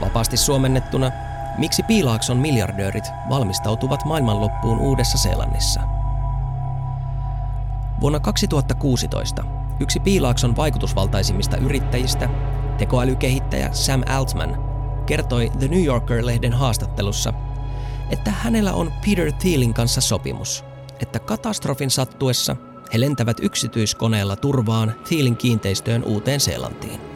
Vapaasti 0.00 0.36
suomennettuna, 0.36 1.10
miksi 1.58 1.82
Piilaakson 1.82 2.36
miljardöörit 2.36 3.04
valmistautuvat 3.28 4.04
maailmanloppuun 4.04 4.78
Uudessa-Seelannissa. 4.78 5.80
Vuonna 8.00 8.20
2016 8.20 9.44
yksi 9.80 10.00
Piilaakson 10.00 10.56
vaikutusvaltaisimmista 10.56 11.56
yrittäjistä, 11.56 12.28
tekoälykehittäjä 12.78 13.72
Sam 13.72 14.02
Altman, 14.08 14.64
kertoi 15.06 15.50
The 15.58 15.68
New 15.68 15.84
Yorker-lehden 15.84 16.52
haastattelussa, 16.52 17.32
että 18.10 18.30
hänellä 18.30 18.72
on 18.72 18.92
Peter 19.06 19.32
Thielin 19.32 19.74
kanssa 19.74 20.00
sopimus, 20.00 20.64
että 21.00 21.18
katastrofin 21.18 21.90
sattuessa– 21.90 22.56
he 22.92 23.00
lentävät 23.00 23.36
yksityiskoneella 23.42 24.36
turvaan 24.36 24.94
Thielin 25.08 25.36
kiinteistöön 25.36 26.04
Uuteen 26.04 26.40
Seelantiin. 26.40 27.13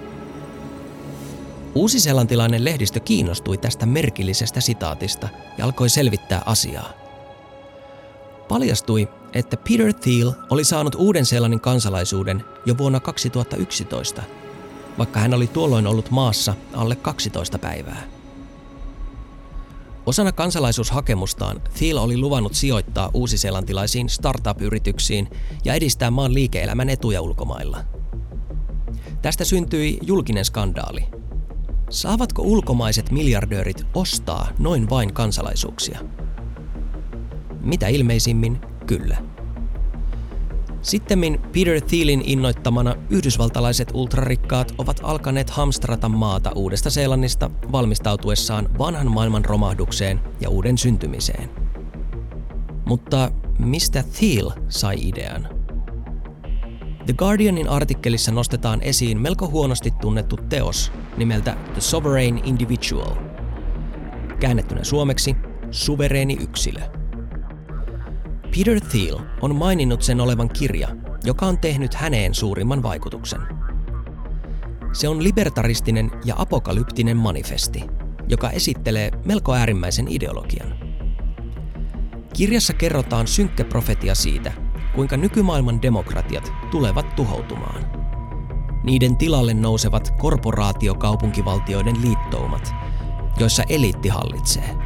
Uusi-seelantilainen 1.75 2.65
lehdistö 2.65 3.01
kiinnostui 3.01 3.59
tästä 3.59 3.87
merkillisestä 3.87 4.61
sitaatista 4.61 5.29
ja 5.59 5.65
alkoi 5.65 5.89
selvittää 5.89 6.43
asiaa. 6.47 6.93
Paljastui, 8.49 9.09
että 9.33 9.57
Peter 9.57 9.93
Thiel 9.93 10.33
oli 10.51 10.65
saanut 10.65 10.95
Uuden-Seelannin 10.95 11.61
kansalaisuuden 11.61 12.45
jo 12.67 12.79
vuonna 12.79 13.01
2011, 13.01 14.23
vaikka 14.99 15.21
hän 15.21 15.35
oli 15.35 15.47
tuolloin 15.47 15.87
ollut 15.87 16.11
maassa 16.11 16.55
alle 16.73 16.97
12 16.97 17.59
päivää. 17.59 18.03
Osana 20.07 20.33
kansalaisuushakemustaan 20.33 21.61
Thiel 21.75 21.97
oli 21.97 22.17
luvannut 22.17 22.55
sijoittaa 22.55 23.11
uusiseelantilaisiin 23.15 24.09
startup-yrityksiin 24.09 25.31
ja 25.65 25.75
edistää 25.75 26.11
maan 26.11 26.35
liike-elämän 26.35 26.89
etuja 26.89 27.21
ulkomailla. 27.21 27.85
Tästä 29.23 29.45
syntyi 29.45 29.99
julkinen 30.03 30.45
skandaali. 30.45 31.18
Saavatko 31.91 32.43
ulkomaiset 32.43 33.11
miljardöörit 33.11 33.87
ostaa 33.95 34.49
noin 34.59 34.91
vain 34.91 35.15
kansalaisuuksia? 35.15 35.99
Mitä 37.61 37.89
ilmeisimmin, 37.89 38.61
kyllä. 38.87 39.17
Sittemmin 40.83 41.41
Peter 41.53 41.81
Thielin 41.81 42.23
innoittamana 42.25 42.97
yhdysvaltalaiset 43.11 43.91
ultrarikkaat 43.95 44.75
ovat 44.79 45.01
alkaneet 45.03 45.51
hamstrata 45.51 46.09
maata 46.09 46.53
Uudesta 46.55 46.91
Seelannista 46.91 47.51
valmistautuessaan 47.73 48.79
vanhan 48.79 49.11
maailman 49.11 49.45
romahdukseen 49.45 50.21
ja 50.41 50.51
uuden 50.51 50.79
syntymiseen. 50.79 51.51
Mutta 52.87 53.31
mistä 53.59 54.05
Thiel 54.19 54.51
sai 54.69 54.97
idean? 55.09 55.58
The 57.09 57.15
Guardianin 57.15 57.69
artikkelissa 57.69 58.33
nostetaan 58.33 58.83
esiin 58.83 59.21
melko 59.21 59.49
huonosti 59.49 59.91
tunnettu 59.91 60.37
teos 60.49 60.93
nimeltä 61.17 61.57
The 61.73 61.81
Sovereign 61.81 62.41
Individual. 62.45 63.17
Käännettynä 64.41 64.85
suomeksi 64.85 65.37
Suvereeni 65.71 66.37
yksilö– 66.41 66.81
Peter 68.57 68.81
Thiel 68.81 69.19
on 69.41 69.57
maininnut 69.57 70.03
sen 70.03 70.21
olevan 70.21 70.49
kirja, 70.49 70.89
joka 71.25 71.47
on 71.47 71.59
tehnyt 71.59 71.95
häneen 71.95 72.35
suurimman 72.35 72.83
vaikutuksen. 72.83 73.41
Se 74.93 75.09
on 75.09 75.25
libertaristinen 75.25 76.11
ja 76.25 76.35
apokalyptinen 76.39 77.17
manifesti, 77.17 77.85
joka 78.29 78.51
esittelee 78.51 79.11
melko 79.25 79.55
äärimmäisen 79.55 80.09
ideologian. 80.09 80.75
Kirjassa 82.37 82.73
kerrotaan 82.73 83.27
synkkä 83.27 83.65
profetia 83.65 84.15
siitä, 84.15 84.68
kuinka 84.95 85.17
nykymaailman 85.17 85.83
demokratiat 85.83 86.53
tulevat 86.71 87.17
tuhoutumaan. 87.17 87.85
Niiden 88.85 89.17
tilalle 89.17 89.55
nousevat 89.55 90.15
korporaatiokaupunkivaltioiden 90.19 92.03
liittoumat, 92.03 92.75
joissa 93.39 93.63
eliitti 93.69 94.09
hallitsee. 94.09 94.77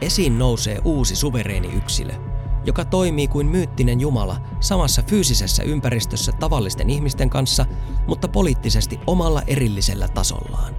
Esiin 0.00 0.38
nousee 0.38 0.78
uusi 0.84 1.16
suvereeni 1.16 1.68
yksilö– 1.68 2.12
joka 2.68 2.84
toimii 2.84 3.28
kuin 3.28 3.46
myyttinen 3.46 4.00
Jumala 4.00 4.40
samassa 4.60 5.02
fyysisessä 5.02 5.62
ympäristössä 5.62 6.32
tavallisten 6.32 6.90
ihmisten 6.90 7.30
kanssa, 7.30 7.66
mutta 8.06 8.28
poliittisesti 8.28 9.00
omalla 9.06 9.42
erillisellä 9.46 10.08
tasollaan. 10.08 10.76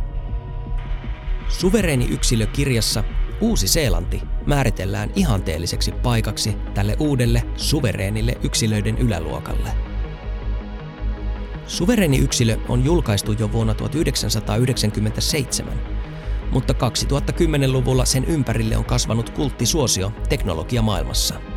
Suvereeni 1.48 2.06
yksilö 2.06 2.48
kirjassa 2.48 3.04
Uusi 3.41 3.67
Seelanti 3.67 4.21
määritellään 4.45 5.12
ihanteelliseksi 5.15 5.91
paikaksi 5.91 6.58
tälle 6.73 6.95
uudelle 6.99 7.43
suvereenille 7.56 8.38
yksilöiden 8.43 8.97
yläluokalle. 8.97 9.69
Suvereeni 11.67 12.17
yksilö 12.17 12.58
on 12.69 12.86
julkaistu 12.86 13.32
jo 13.32 13.52
vuonna 13.52 13.73
1997, 13.73 15.73
mutta 16.52 16.73
2010-luvulla 16.73 18.06
sen 18.06 18.25
ympärille 18.25 18.78
on 18.78 18.86
kasvanut 18.86 19.30
kulttisuosio 19.30 20.12
teknologiamaailmassa– 20.30 21.36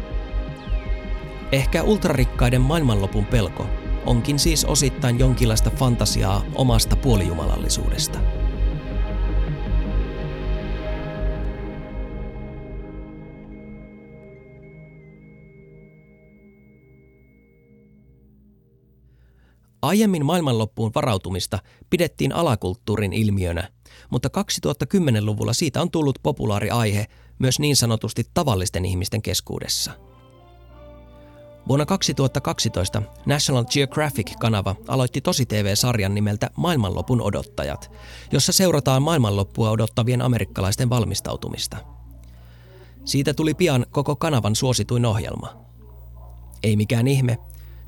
Ehkä 1.52 1.82
ultrarikkaiden 1.82 2.60
maailmanlopun 2.60 3.24
pelko 3.24 3.66
onkin 4.06 4.38
siis 4.38 4.64
osittain 4.64 5.18
jonkinlaista 5.18 5.70
fantasiaa 5.70 6.44
omasta 6.54 6.96
puolijumalallisuudesta. 6.96 8.18
Aiemmin 19.82 20.26
maailmanloppuun 20.26 20.92
varautumista 20.94 21.58
pidettiin 21.90 22.32
alakulttuurin 22.34 23.12
ilmiönä, 23.12 23.68
mutta 24.10 24.28
2010-luvulla 24.28 25.52
siitä 25.52 25.82
on 25.82 25.90
tullut 25.90 26.18
populaari 26.22 26.70
aihe 26.70 27.06
myös 27.38 27.58
niin 27.58 27.76
sanotusti 27.76 28.24
tavallisten 28.34 28.84
ihmisten 28.84 29.22
keskuudessa– 29.22 29.92
Vuonna 31.68 31.86
2012 31.86 33.02
National 33.26 33.64
Geographic-kanava 33.64 34.76
aloitti 34.88 35.20
tosi-TV-sarjan 35.20 36.14
nimeltä 36.14 36.50
Maailmanlopun 36.56 37.22
odottajat, 37.22 37.90
jossa 38.32 38.52
seurataan 38.52 39.02
maailmanloppua 39.02 39.70
odottavien 39.70 40.22
amerikkalaisten 40.22 40.90
valmistautumista. 40.90 41.76
Siitä 43.04 43.34
tuli 43.34 43.54
pian 43.54 43.86
koko 43.90 44.16
kanavan 44.16 44.56
suosituin 44.56 45.06
ohjelma. 45.06 45.56
Ei 46.62 46.76
mikään 46.76 47.08
ihme, 47.08 47.38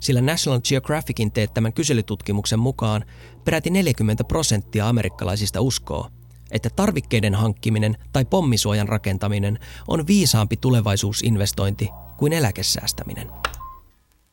sillä 0.01 0.21
National 0.21 0.61
Geographicin 0.61 1.33
teettämän 1.33 1.73
kyselytutkimuksen 1.73 2.59
mukaan 2.59 3.05
peräti 3.45 3.71
40 3.71 4.25
prosenttia 4.25 4.89
amerikkalaisista 4.89 5.61
uskoo, 5.61 6.11
että 6.51 6.71
tarvikkeiden 6.77 7.35
hankkiminen 7.35 7.97
tai 8.13 8.25
pommisuojan 8.25 8.89
rakentaminen 8.89 9.59
on 9.89 10.07
viisaampi 10.07 10.57
tulevaisuusinvestointi 10.57 11.89
kuin 12.17 12.33
eläkesäästäminen. 12.33 13.31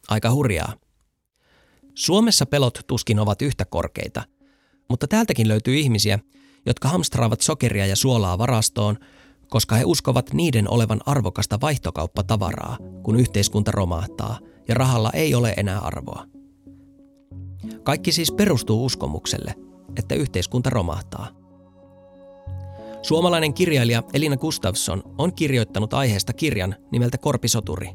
Aika 0.09 0.31
hurjaa. 0.31 0.73
Suomessa 1.95 2.45
pelot 2.45 2.79
tuskin 2.87 3.19
ovat 3.19 3.41
yhtä 3.41 3.65
korkeita, 3.65 4.23
mutta 4.89 5.07
täältäkin 5.07 5.47
löytyy 5.47 5.75
ihmisiä, 5.75 6.19
jotka 6.65 6.89
hamstraavat 6.89 7.41
sokeria 7.41 7.85
ja 7.85 7.95
suolaa 7.95 8.37
varastoon, 8.37 8.97
koska 9.49 9.75
he 9.75 9.83
uskovat 9.85 10.33
niiden 10.33 10.69
olevan 10.69 11.01
arvokasta 11.05 11.61
vaihtokauppatavaraa, 11.61 12.77
kun 13.03 13.19
yhteiskunta 13.19 13.71
romahtaa 13.71 14.39
ja 14.67 14.75
rahalla 14.75 15.11
ei 15.13 15.35
ole 15.35 15.53
enää 15.57 15.79
arvoa. 15.79 16.25
Kaikki 17.83 18.11
siis 18.11 18.31
perustuu 18.31 18.85
uskomukselle, 18.85 19.55
että 19.95 20.15
yhteiskunta 20.15 20.69
romahtaa. 20.69 21.27
Suomalainen 23.01 23.53
kirjailija 23.53 24.03
Elina 24.13 24.37
Gustafsson 24.37 25.03
on 25.17 25.33
kirjoittanut 25.33 25.93
aiheesta 25.93 26.33
kirjan 26.33 26.75
nimeltä 26.91 27.17
Korpisoturi. 27.17 27.89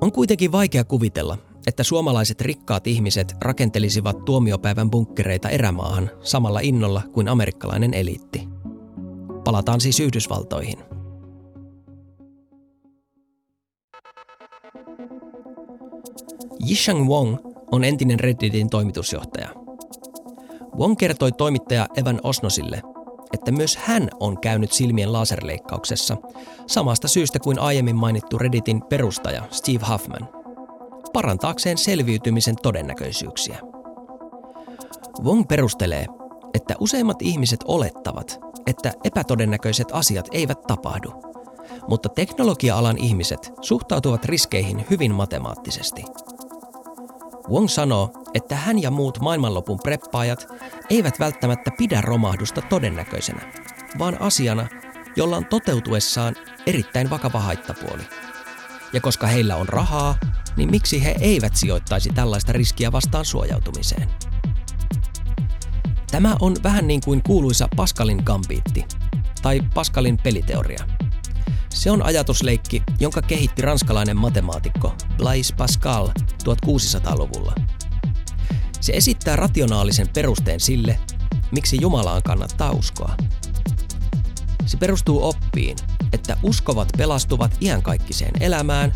On 0.00 0.12
kuitenkin 0.12 0.52
vaikea 0.52 0.84
kuvitella, 0.84 1.38
että 1.66 1.82
suomalaiset 1.84 2.40
rikkaat 2.40 2.86
ihmiset 2.86 3.36
rakentelisivat 3.40 4.24
tuomiopäivän 4.24 4.90
bunkkereita 4.90 5.48
erämaahan 5.48 6.10
samalla 6.20 6.60
innolla 6.60 7.02
kuin 7.12 7.28
amerikkalainen 7.28 7.94
eliitti. 7.94 8.48
Palataan 9.44 9.80
siis 9.80 10.00
Yhdysvaltoihin. 10.00 10.78
Yishang 16.70 17.08
Wong 17.08 17.36
on 17.72 17.84
entinen 17.84 18.20
Redditin 18.20 18.70
toimitusjohtaja. 18.70 19.48
Wong 20.78 20.96
kertoi 20.96 21.32
toimittaja 21.32 21.86
Evan 21.96 22.20
Osnosille, 22.22 22.82
että 23.32 23.52
myös 23.52 23.76
hän 23.76 24.10
on 24.20 24.40
käynyt 24.40 24.72
silmien 24.72 25.12
laserleikkauksessa, 25.12 26.16
samasta 26.66 27.08
syystä 27.08 27.38
kuin 27.38 27.58
aiemmin 27.58 27.96
mainittu 27.96 28.38
Redditin 28.38 28.82
perustaja 28.82 29.42
Steve 29.50 29.84
Huffman, 29.92 30.28
parantaakseen 31.12 31.78
selviytymisen 31.78 32.56
todennäköisyyksiä. 32.62 33.58
Wong 35.24 35.48
perustelee, 35.48 36.06
että 36.54 36.74
useimmat 36.80 37.22
ihmiset 37.22 37.60
olettavat, 37.64 38.40
että 38.66 38.92
epätodennäköiset 39.04 39.88
asiat 39.92 40.28
eivät 40.32 40.60
tapahdu, 40.66 41.12
mutta 41.88 42.08
teknologia-alan 42.08 42.98
ihmiset 42.98 43.52
suhtautuvat 43.60 44.24
riskeihin 44.24 44.86
hyvin 44.90 45.14
matemaattisesti. 45.14 46.04
Wong 47.50 47.68
sanoo, 47.68 48.10
että 48.34 48.56
hän 48.56 48.82
ja 48.82 48.90
muut 48.90 49.20
maailmanlopun 49.20 49.78
preppaajat 49.82 50.48
eivät 50.90 51.20
välttämättä 51.20 51.70
pidä 51.78 52.00
romahdusta 52.00 52.62
todennäköisenä, 52.62 53.52
vaan 53.98 54.20
asiana, 54.20 54.66
jolla 55.16 55.36
on 55.36 55.44
toteutuessaan 55.44 56.36
erittäin 56.66 57.10
vakava 57.10 57.40
haittapuoli. 57.40 58.02
Ja 58.92 59.00
koska 59.00 59.26
heillä 59.26 59.56
on 59.56 59.68
rahaa, 59.68 60.18
niin 60.56 60.70
miksi 60.70 61.04
he 61.04 61.14
eivät 61.20 61.56
sijoittaisi 61.56 62.10
tällaista 62.10 62.52
riskiä 62.52 62.92
vastaan 62.92 63.24
suojautumiseen? 63.24 64.08
Tämä 66.10 66.36
on 66.40 66.56
vähän 66.62 66.86
niin 66.86 67.00
kuin 67.04 67.22
kuuluisa 67.22 67.68
Pascalin 67.76 68.22
gambiitti, 68.24 68.84
tai 69.42 69.60
Pascalin 69.74 70.18
peliteoria. 70.18 70.97
Se 71.70 71.90
on 71.90 72.02
ajatusleikki, 72.02 72.82
jonka 73.00 73.22
kehitti 73.22 73.62
ranskalainen 73.62 74.16
matemaatikko 74.16 74.94
Blaise 75.16 75.54
Pascal 75.54 76.08
1600-luvulla. 76.44 77.54
Se 78.80 78.92
esittää 78.92 79.36
rationaalisen 79.36 80.08
perusteen 80.08 80.60
sille, 80.60 81.00
miksi 81.50 81.78
Jumalaan 81.80 82.22
kannattaa 82.22 82.70
uskoa. 82.70 83.16
Se 84.66 84.76
perustuu 84.76 85.28
oppiin, 85.28 85.76
että 86.12 86.36
uskovat 86.42 86.88
pelastuvat 86.96 87.56
iankaikkiseen 87.60 88.32
elämään, 88.40 88.92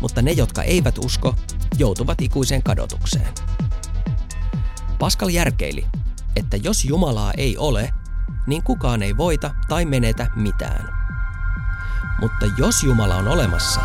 mutta 0.00 0.22
ne, 0.22 0.32
jotka 0.32 0.62
eivät 0.62 0.98
usko, 0.98 1.34
joutuvat 1.78 2.20
ikuiseen 2.20 2.62
kadotukseen. 2.62 3.28
Pascal 4.98 5.28
järkeili, 5.28 5.86
että 6.36 6.56
jos 6.56 6.84
Jumalaa 6.84 7.32
ei 7.36 7.56
ole, 7.56 7.90
niin 8.46 8.62
kukaan 8.62 9.02
ei 9.02 9.16
voita 9.16 9.54
tai 9.68 9.84
menetä 9.84 10.30
mitään. 10.36 11.03
Mutta 12.20 12.46
jos 12.56 12.82
Jumala 12.82 13.16
on 13.16 13.28
olemassa, 13.28 13.80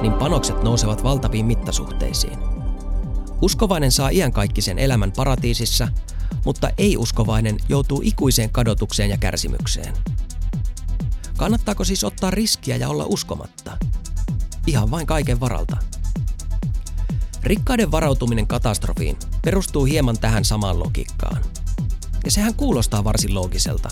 niin 0.00 0.12
panokset 0.12 0.62
nousevat 0.62 1.04
valtaviin 1.04 1.46
mittasuhteisiin. 1.46 2.38
Uskovainen 3.42 3.92
saa 3.92 4.08
iankaikkisen 4.08 4.78
elämän 4.78 5.12
paratiisissa, 5.12 5.88
mutta 6.44 6.70
ei-uskovainen 6.78 7.56
joutuu 7.68 8.00
ikuiseen 8.04 8.50
kadotukseen 8.50 9.10
ja 9.10 9.18
kärsimykseen. 9.18 9.94
Kannattaako 11.36 11.84
siis 11.84 12.04
ottaa 12.04 12.30
riskiä 12.30 12.76
ja 12.76 12.88
olla 12.88 13.04
uskomatta? 13.08 13.76
Ihan 14.66 14.90
vain 14.90 15.06
kaiken 15.06 15.40
varalta. 15.40 15.76
Rikkaiden 17.42 17.90
varautuminen 17.90 18.46
katastrofiin 18.46 19.16
perustuu 19.44 19.84
hieman 19.84 20.18
tähän 20.18 20.44
samaan 20.44 20.78
logiikkaan. 20.78 21.44
Ja 22.24 22.30
sehän 22.30 22.54
kuulostaa 22.54 23.04
varsin 23.04 23.34
loogiselta, 23.34 23.88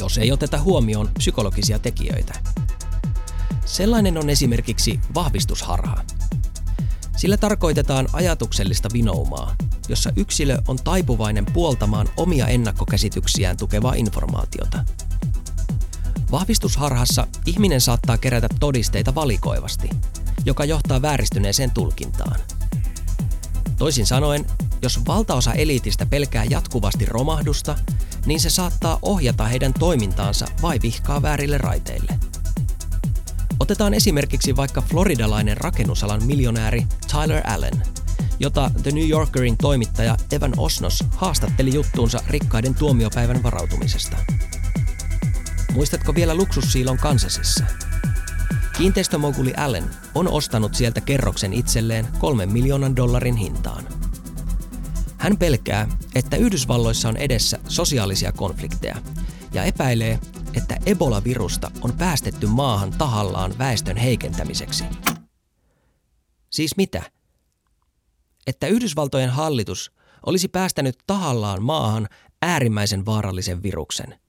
jos 0.00 0.18
ei 0.18 0.32
oteta 0.32 0.58
huomioon 0.58 1.10
psykologisia 1.18 1.78
tekijöitä. 1.78 2.34
Sellainen 3.64 4.18
on 4.18 4.30
esimerkiksi 4.30 5.00
vahvistusharha. 5.14 6.04
Sillä 7.16 7.36
tarkoitetaan 7.36 8.08
ajatuksellista 8.12 8.88
vinoumaa, 8.92 9.56
jossa 9.88 10.12
yksilö 10.16 10.58
on 10.68 10.76
taipuvainen 10.76 11.46
puoltamaan 11.46 12.08
omia 12.16 12.46
ennakkokäsityksiään 12.48 13.56
tukevaa 13.56 13.94
informaatiota. 13.94 14.84
Vahvistusharhassa 16.30 17.26
ihminen 17.46 17.80
saattaa 17.80 18.18
kerätä 18.18 18.48
todisteita 18.60 19.14
valikoivasti, 19.14 19.90
joka 20.44 20.64
johtaa 20.64 21.02
vääristyneeseen 21.02 21.70
tulkintaan. 21.70 22.40
Toisin 23.78 24.06
sanoen, 24.06 24.46
jos 24.82 25.06
valtaosa 25.06 25.52
eliitistä 25.52 26.06
pelkää 26.06 26.44
jatkuvasti 26.44 27.06
romahdusta, 27.06 27.78
niin 28.26 28.40
se 28.40 28.50
saattaa 28.50 28.98
ohjata 29.02 29.44
heidän 29.44 29.72
toimintaansa 29.72 30.46
vai 30.62 30.78
vihkaa 30.82 31.22
väärille 31.22 31.58
raiteille. 31.58 32.18
Otetaan 33.60 33.94
esimerkiksi 33.94 34.56
vaikka 34.56 34.80
floridalainen 34.80 35.56
rakennusalan 35.56 36.24
miljonääri 36.24 36.86
Tyler 37.12 37.42
Allen, 37.46 37.82
jota 38.40 38.70
The 38.82 38.90
New 38.90 39.08
Yorkerin 39.08 39.56
toimittaja 39.56 40.16
Evan 40.32 40.52
Osnos 40.56 41.04
haastatteli 41.16 41.74
juttuunsa 41.74 42.22
rikkaiden 42.26 42.74
tuomiopäivän 42.74 43.42
varautumisesta. 43.42 44.16
Muistatko 45.74 46.14
vielä 46.14 46.34
luksussiilon 46.34 46.98
Kansasissa? 46.98 47.64
Kiinteistömoguli 48.76 49.54
Allen 49.56 49.84
on 50.14 50.28
ostanut 50.28 50.74
sieltä 50.74 51.00
kerroksen 51.00 51.52
itselleen 51.52 52.08
kolmen 52.18 52.52
miljoonan 52.52 52.96
dollarin 52.96 53.36
hintaan. 53.36 53.84
Hän 55.20 55.36
pelkää, 55.38 55.88
että 56.14 56.36
Yhdysvalloissa 56.36 57.08
on 57.08 57.16
edessä 57.16 57.58
sosiaalisia 57.68 58.32
konflikteja 58.32 58.96
ja 59.52 59.64
epäilee, 59.64 60.18
että 60.54 60.76
Ebola-virusta 60.86 61.70
on 61.80 61.92
päästetty 61.92 62.46
maahan 62.46 62.90
tahallaan 62.98 63.58
väestön 63.58 63.96
heikentämiseksi. 63.96 64.84
Siis 66.50 66.76
mitä? 66.76 67.02
Että 68.46 68.66
Yhdysvaltojen 68.66 69.30
hallitus 69.30 69.92
olisi 70.26 70.48
päästänyt 70.48 70.98
tahallaan 71.06 71.62
maahan 71.62 72.08
äärimmäisen 72.42 73.06
vaarallisen 73.06 73.62
viruksen. 73.62 74.20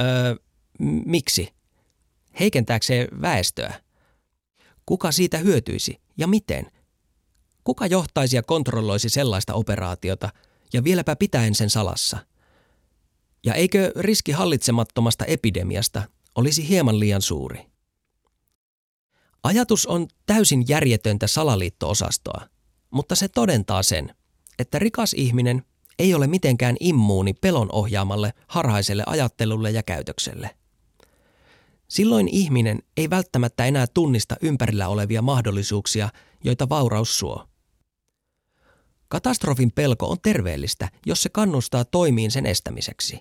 Öö, 0.00 0.36
miksi? 1.06 1.54
Heikentääkseen 2.40 3.08
väestöä? 3.20 3.80
Kuka 4.86 5.12
siitä 5.12 5.38
hyötyisi 5.38 6.00
ja 6.16 6.26
miten? 6.26 6.77
Kuka 7.68 7.86
johtaisi 7.86 8.36
ja 8.36 8.42
kontrolloisi 8.42 9.08
sellaista 9.08 9.54
operaatiota 9.54 10.28
ja 10.72 10.84
vieläpä 10.84 11.16
pitäen 11.16 11.54
sen 11.54 11.70
salassa? 11.70 12.18
Ja 13.44 13.54
eikö 13.54 13.92
riski 13.96 14.32
hallitsemattomasta 14.32 15.24
epidemiasta 15.24 16.02
olisi 16.34 16.68
hieman 16.68 17.00
liian 17.00 17.22
suuri? 17.22 17.66
Ajatus 19.42 19.86
on 19.86 20.08
täysin 20.26 20.64
järjetöntä 20.68 21.26
salaliitto-osastoa, 21.26 22.48
mutta 22.90 23.14
se 23.14 23.28
todentaa 23.28 23.82
sen, 23.82 24.14
että 24.58 24.78
rikas 24.78 25.14
ihminen 25.14 25.62
ei 25.98 26.14
ole 26.14 26.26
mitenkään 26.26 26.76
immuuni 26.80 27.34
pelon 27.34 27.68
ohjaamalle 27.72 28.32
harhaiselle 28.46 29.02
ajattelulle 29.06 29.70
ja 29.70 29.82
käytökselle. 29.82 30.50
Silloin 31.88 32.28
ihminen 32.28 32.82
ei 32.96 33.10
välttämättä 33.10 33.64
enää 33.64 33.86
tunnista 33.86 34.36
ympärillä 34.42 34.88
olevia 34.88 35.22
mahdollisuuksia, 35.22 36.08
joita 36.44 36.68
vauraus 36.68 37.18
suo. 37.18 37.48
Katastrofin 39.08 39.72
pelko 39.74 40.06
on 40.10 40.16
terveellistä, 40.22 40.88
jos 41.06 41.22
se 41.22 41.28
kannustaa 41.28 41.84
toimiin 41.84 42.30
sen 42.30 42.46
estämiseksi. 42.46 43.20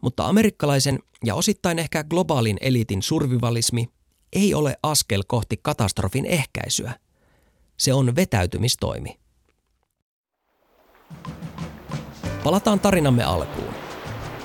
Mutta 0.00 0.26
amerikkalaisen 0.26 0.98
ja 1.24 1.34
osittain 1.34 1.78
ehkä 1.78 2.04
globaalin 2.04 2.58
eliitin 2.60 3.02
survivalismi 3.02 3.88
ei 4.32 4.54
ole 4.54 4.76
askel 4.82 5.22
kohti 5.26 5.56
katastrofin 5.62 6.26
ehkäisyä. 6.26 6.94
Se 7.76 7.94
on 7.94 8.16
vetäytymistoimi. 8.16 9.18
Palataan 12.44 12.80
tarinamme 12.80 13.24
alkuun. 13.24 13.74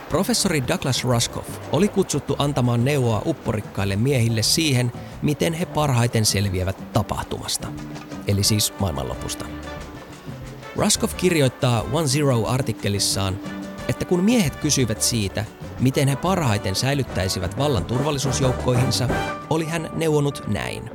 Professori 0.09 0.67
Douglas 0.67 1.03
Ruskoff 1.03 1.49
oli 1.71 1.87
kutsuttu 1.87 2.35
antamaan 2.39 2.85
neuvoa 2.85 3.21
upporikkaille 3.25 3.95
miehille 3.95 4.43
siihen, 4.43 4.91
miten 5.21 5.53
he 5.53 5.65
parhaiten 5.65 6.25
selviävät 6.25 6.93
tapahtumasta, 6.93 7.67
eli 8.27 8.43
siis 8.43 8.73
maailmanlopusta. 8.79 9.62
Ruskoff 10.75 11.17
kirjoittaa 11.17 11.86
One 11.91 12.07
Zero-artikkelissaan, 12.07 13.39
että 13.88 14.05
kun 14.05 14.23
miehet 14.23 14.55
kysyivät 14.55 15.01
siitä, 15.01 15.45
miten 15.79 16.07
he 16.07 16.15
parhaiten 16.15 16.75
säilyttäisivät 16.75 17.57
vallan 17.57 17.86
turvallisuusjoukkoihinsa, 17.86 19.09
oli 19.49 19.65
hän 19.65 19.89
neuvonut 19.95 20.43
näin. 20.47 20.89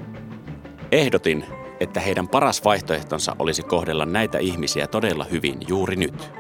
Ehdotin, 0.93 1.45
että 1.81 2.01
heidän 2.01 2.29
paras 2.29 2.65
vaihtoehtonsa 2.65 3.37
olisi 3.39 3.63
kohdella 3.63 4.07
näitä 4.07 4.39
ihmisiä 4.39 4.87
todella 4.87 5.25
hyvin 5.25 5.59
juuri 5.69 5.97
nyt. 5.97 6.31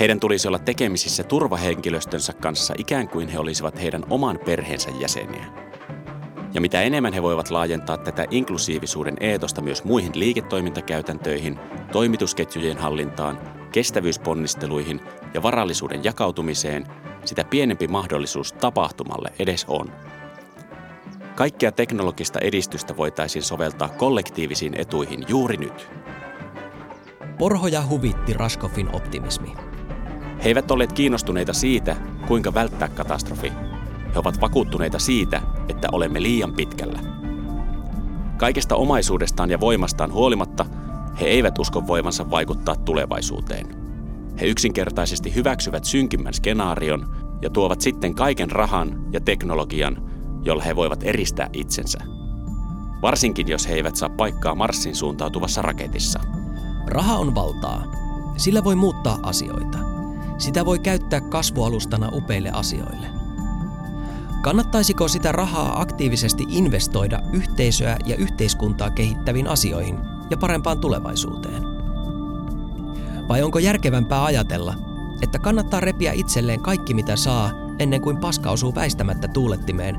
Heidän 0.00 0.20
tulisi 0.20 0.48
olla 0.48 0.58
tekemisissä 0.58 1.24
turvahenkilöstönsä 1.24 2.32
kanssa 2.32 2.74
ikään 2.78 3.08
kuin 3.08 3.28
he 3.28 3.38
olisivat 3.38 3.82
heidän 3.82 4.04
oman 4.10 4.38
perheensä 4.44 4.90
jäseniä. 5.00 5.65
Ja 6.56 6.60
mitä 6.60 6.82
enemmän 6.82 7.12
he 7.12 7.22
voivat 7.22 7.50
laajentaa 7.50 7.98
tätä 7.98 8.26
inklusiivisuuden 8.30 9.16
eetosta 9.20 9.62
myös 9.62 9.84
muihin 9.84 10.12
liiketoimintakäytäntöihin, 10.14 11.58
toimitusketjujen 11.92 12.78
hallintaan, 12.78 13.38
kestävyysponnisteluihin 13.72 15.00
ja 15.34 15.42
varallisuuden 15.42 16.04
jakautumiseen, 16.04 16.86
sitä 17.24 17.44
pienempi 17.44 17.88
mahdollisuus 17.88 18.52
tapahtumalle 18.52 19.32
edes 19.38 19.64
on. 19.68 19.92
Kaikkea 21.34 21.72
teknologista 21.72 22.38
edistystä 22.38 22.96
voitaisiin 22.96 23.42
soveltaa 23.42 23.88
kollektiivisiin 23.88 24.74
etuihin 24.80 25.24
juuri 25.28 25.56
nyt. 25.56 25.90
Porhoja 27.38 27.86
huvitti 27.86 28.32
Raskoffin 28.32 28.94
optimismi. 28.94 29.54
He 30.44 30.48
eivät 30.48 30.70
olleet 30.70 30.92
kiinnostuneita 30.92 31.52
siitä, 31.52 31.96
kuinka 32.28 32.54
välttää 32.54 32.88
katastrofi. 32.88 33.52
He 34.14 34.18
ovat 34.18 34.40
vakuuttuneita 34.40 34.98
siitä, 34.98 35.42
että 35.68 35.88
olemme 35.92 36.22
liian 36.22 36.52
pitkällä. 36.52 37.00
Kaikesta 38.36 38.76
omaisuudestaan 38.76 39.50
ja 39.50 39.60
voimastaan 39.60 40.12
huolimatta 40.12 40.66
he 41.20 41.26
eivät 41.26 41.58
usko 41.58 41.86
voimansa 41.86 42.30
vaikuttaa 42.30 42.76
tulevaisuuteen. 42.76 43.66
He 44.40 44.46
yksinkertaisesti 44.46 45.34
hyväksyvät 45.34 45.84
synkimmän 45.84 46.34
skenaarion 46.34 47.16
ja 47.42 47.50
tuovat 47.50 47.80
sitten 47.80 48.14
kaiken 48.14 48.50
rahan 48.50 49.06
ja 49.12 49.20
teknologian, 49.20 50.10
jolla 50.42 50.62
he 50.62 50.76
voivat 50.76 51.02
eristää 51.02 51.50
itsensä. 51.52 51.98
Varsinkin 53.02 53.48
jos 53.48 53.68
he 53.68 53.74
eivät 53.74 53.96
saa 53.96 54.08
paikkaa 54.08 54.54
Marsin 54.54 54.96
suuntautuvassa 54.96 55.62
raketissa. 55.62 56.20
Raha 56.86 57.16
on 57.16 57.34
valtaa. 57.34 57.84
Sillä 58.36 58.64
voi 58.64 58.74
muuttaa 58.74 59.18
asioita. 59.22 59.78
Sitä 60.38 60.64
voi 60.64 60.78
käyttää 60.78 61.20
kasvualustana 61.20 62.10
upeille 62.12 62.50
asioille. 62.50 63.15
Kannattaisiko 64.42 65.08
sitä 65.08 65.32
rahaa 65.32 65.80
aktiivisesti 65.80 66.44
investoida 66.48 67.22
yhteisöä 67.32 67.96
ja 68.04 68.16
yhteiskuntaa 68.16 68.90
kehittäviin 68.90 69.48
asioihin 69.48 69.98
ja 70.30 70.36
parempaan 70.36 70.78
tulevaisuuteen? 70.78 71.62
Vai 73.28 73.42
onko 73.42 73.58
järkevämpää 73.58 74.24
ajatella, 74.24 74.74
että 75.22 75.38
kannattaa 75.38 75.80
repiä 75.80 76.12
itselleen 76.12 76.60
kaikki 76.60 76.94
mitä 76.94 77.16
saa 77.16 77.50
ennen 77.78 78.00
kuin 78.00 78.16
paska 78.16 78.50
osuu 78.50 78.74
väistämättä 78.74 79.28
tuulettimeen 79.28 79.96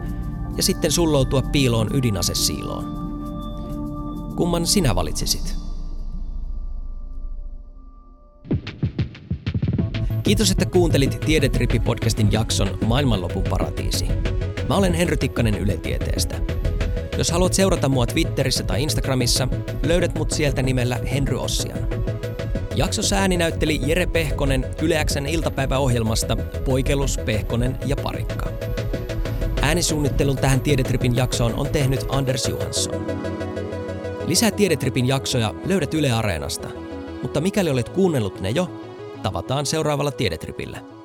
ja 0.58 0.64
sitten 0.64 0.92
sulloutua 0.92 1.42
piiloon 1.42 1.90
ydinasesiiloon? 1.94 3.08
Kumman 4.36 4.68
sinä 4.68 4.96
valitsisit? 4.96 5.56
Kiitos, 10.24 10.52
että 10.52 10.66
kuuntelit 10.66 11.26
Tiedetrippi-podcastin 11.26 12.28
jakson 12.32 12.78
Maailmanlopun 12.86 13.44
paratiisi. 13.50 14.17
Mä 14.70 14.76
olen 14.76 14.94
Henry 14.94 15.18
Tikkanen 15.18 15.58
Yle 15.58 15.78
Tieteestä. 15.78 16.36
Jos 17.18 17.32
haluat 17.32 17.54
seurata 17.54 17.90
mua 17.90 18.06
Twitterissä 18.06 18.64
tai 18.64 18.84
Instagramissa, 18.84 19.48
löydät 19.84 20.18
mut 20.18 20.32
sieltä 20.32 20.62
nimellä 20.62 21.00
Henry 21.12 21.38
Ossian. 21.38 21.80
Jaksossa 22.76 23.16
ääni 23.16 23.38
näytteli 23.38 23.80
Jere 23.86 24.06
Pehkonen 24.06 24.66
Yleäksän 24.82 25.26
iltapäiväohjelmasta 25.26 26.38
Poikelus, 26.66 27.20
Pehkonen 27.26 27.78
ja 27.86 27.96
Parikka. 27.96 28.50
Äänisuunnittelun 29.62 30.38
tähän 30.38 30.62
Tiedetripin 30.62 31.16
jaksoon 31.16 31.54
on 31.54 31.70
tehnyt 31.70 32.06
Anders 32.10 32.48
Johansson. 32.48 33.06
Lisää 34.26 34.52
Tiedetripin 34.52 35.08
jaksoja 35.08 35.54
löydät 35.66 35.94
Yle 35.94 36.12
Areenasta, 36.12 36.68
mutta 37.22 37.42
mikäli 37.42 37.70
olet 37.70 37.90
kuunnellut 37.90 38.42
ne 38.42 38.50
jo, 38.50 38.82
tavataan 39.24 39.66
seuraavalla 39.66 40.12
Tiedetripillä. 40.12 40.97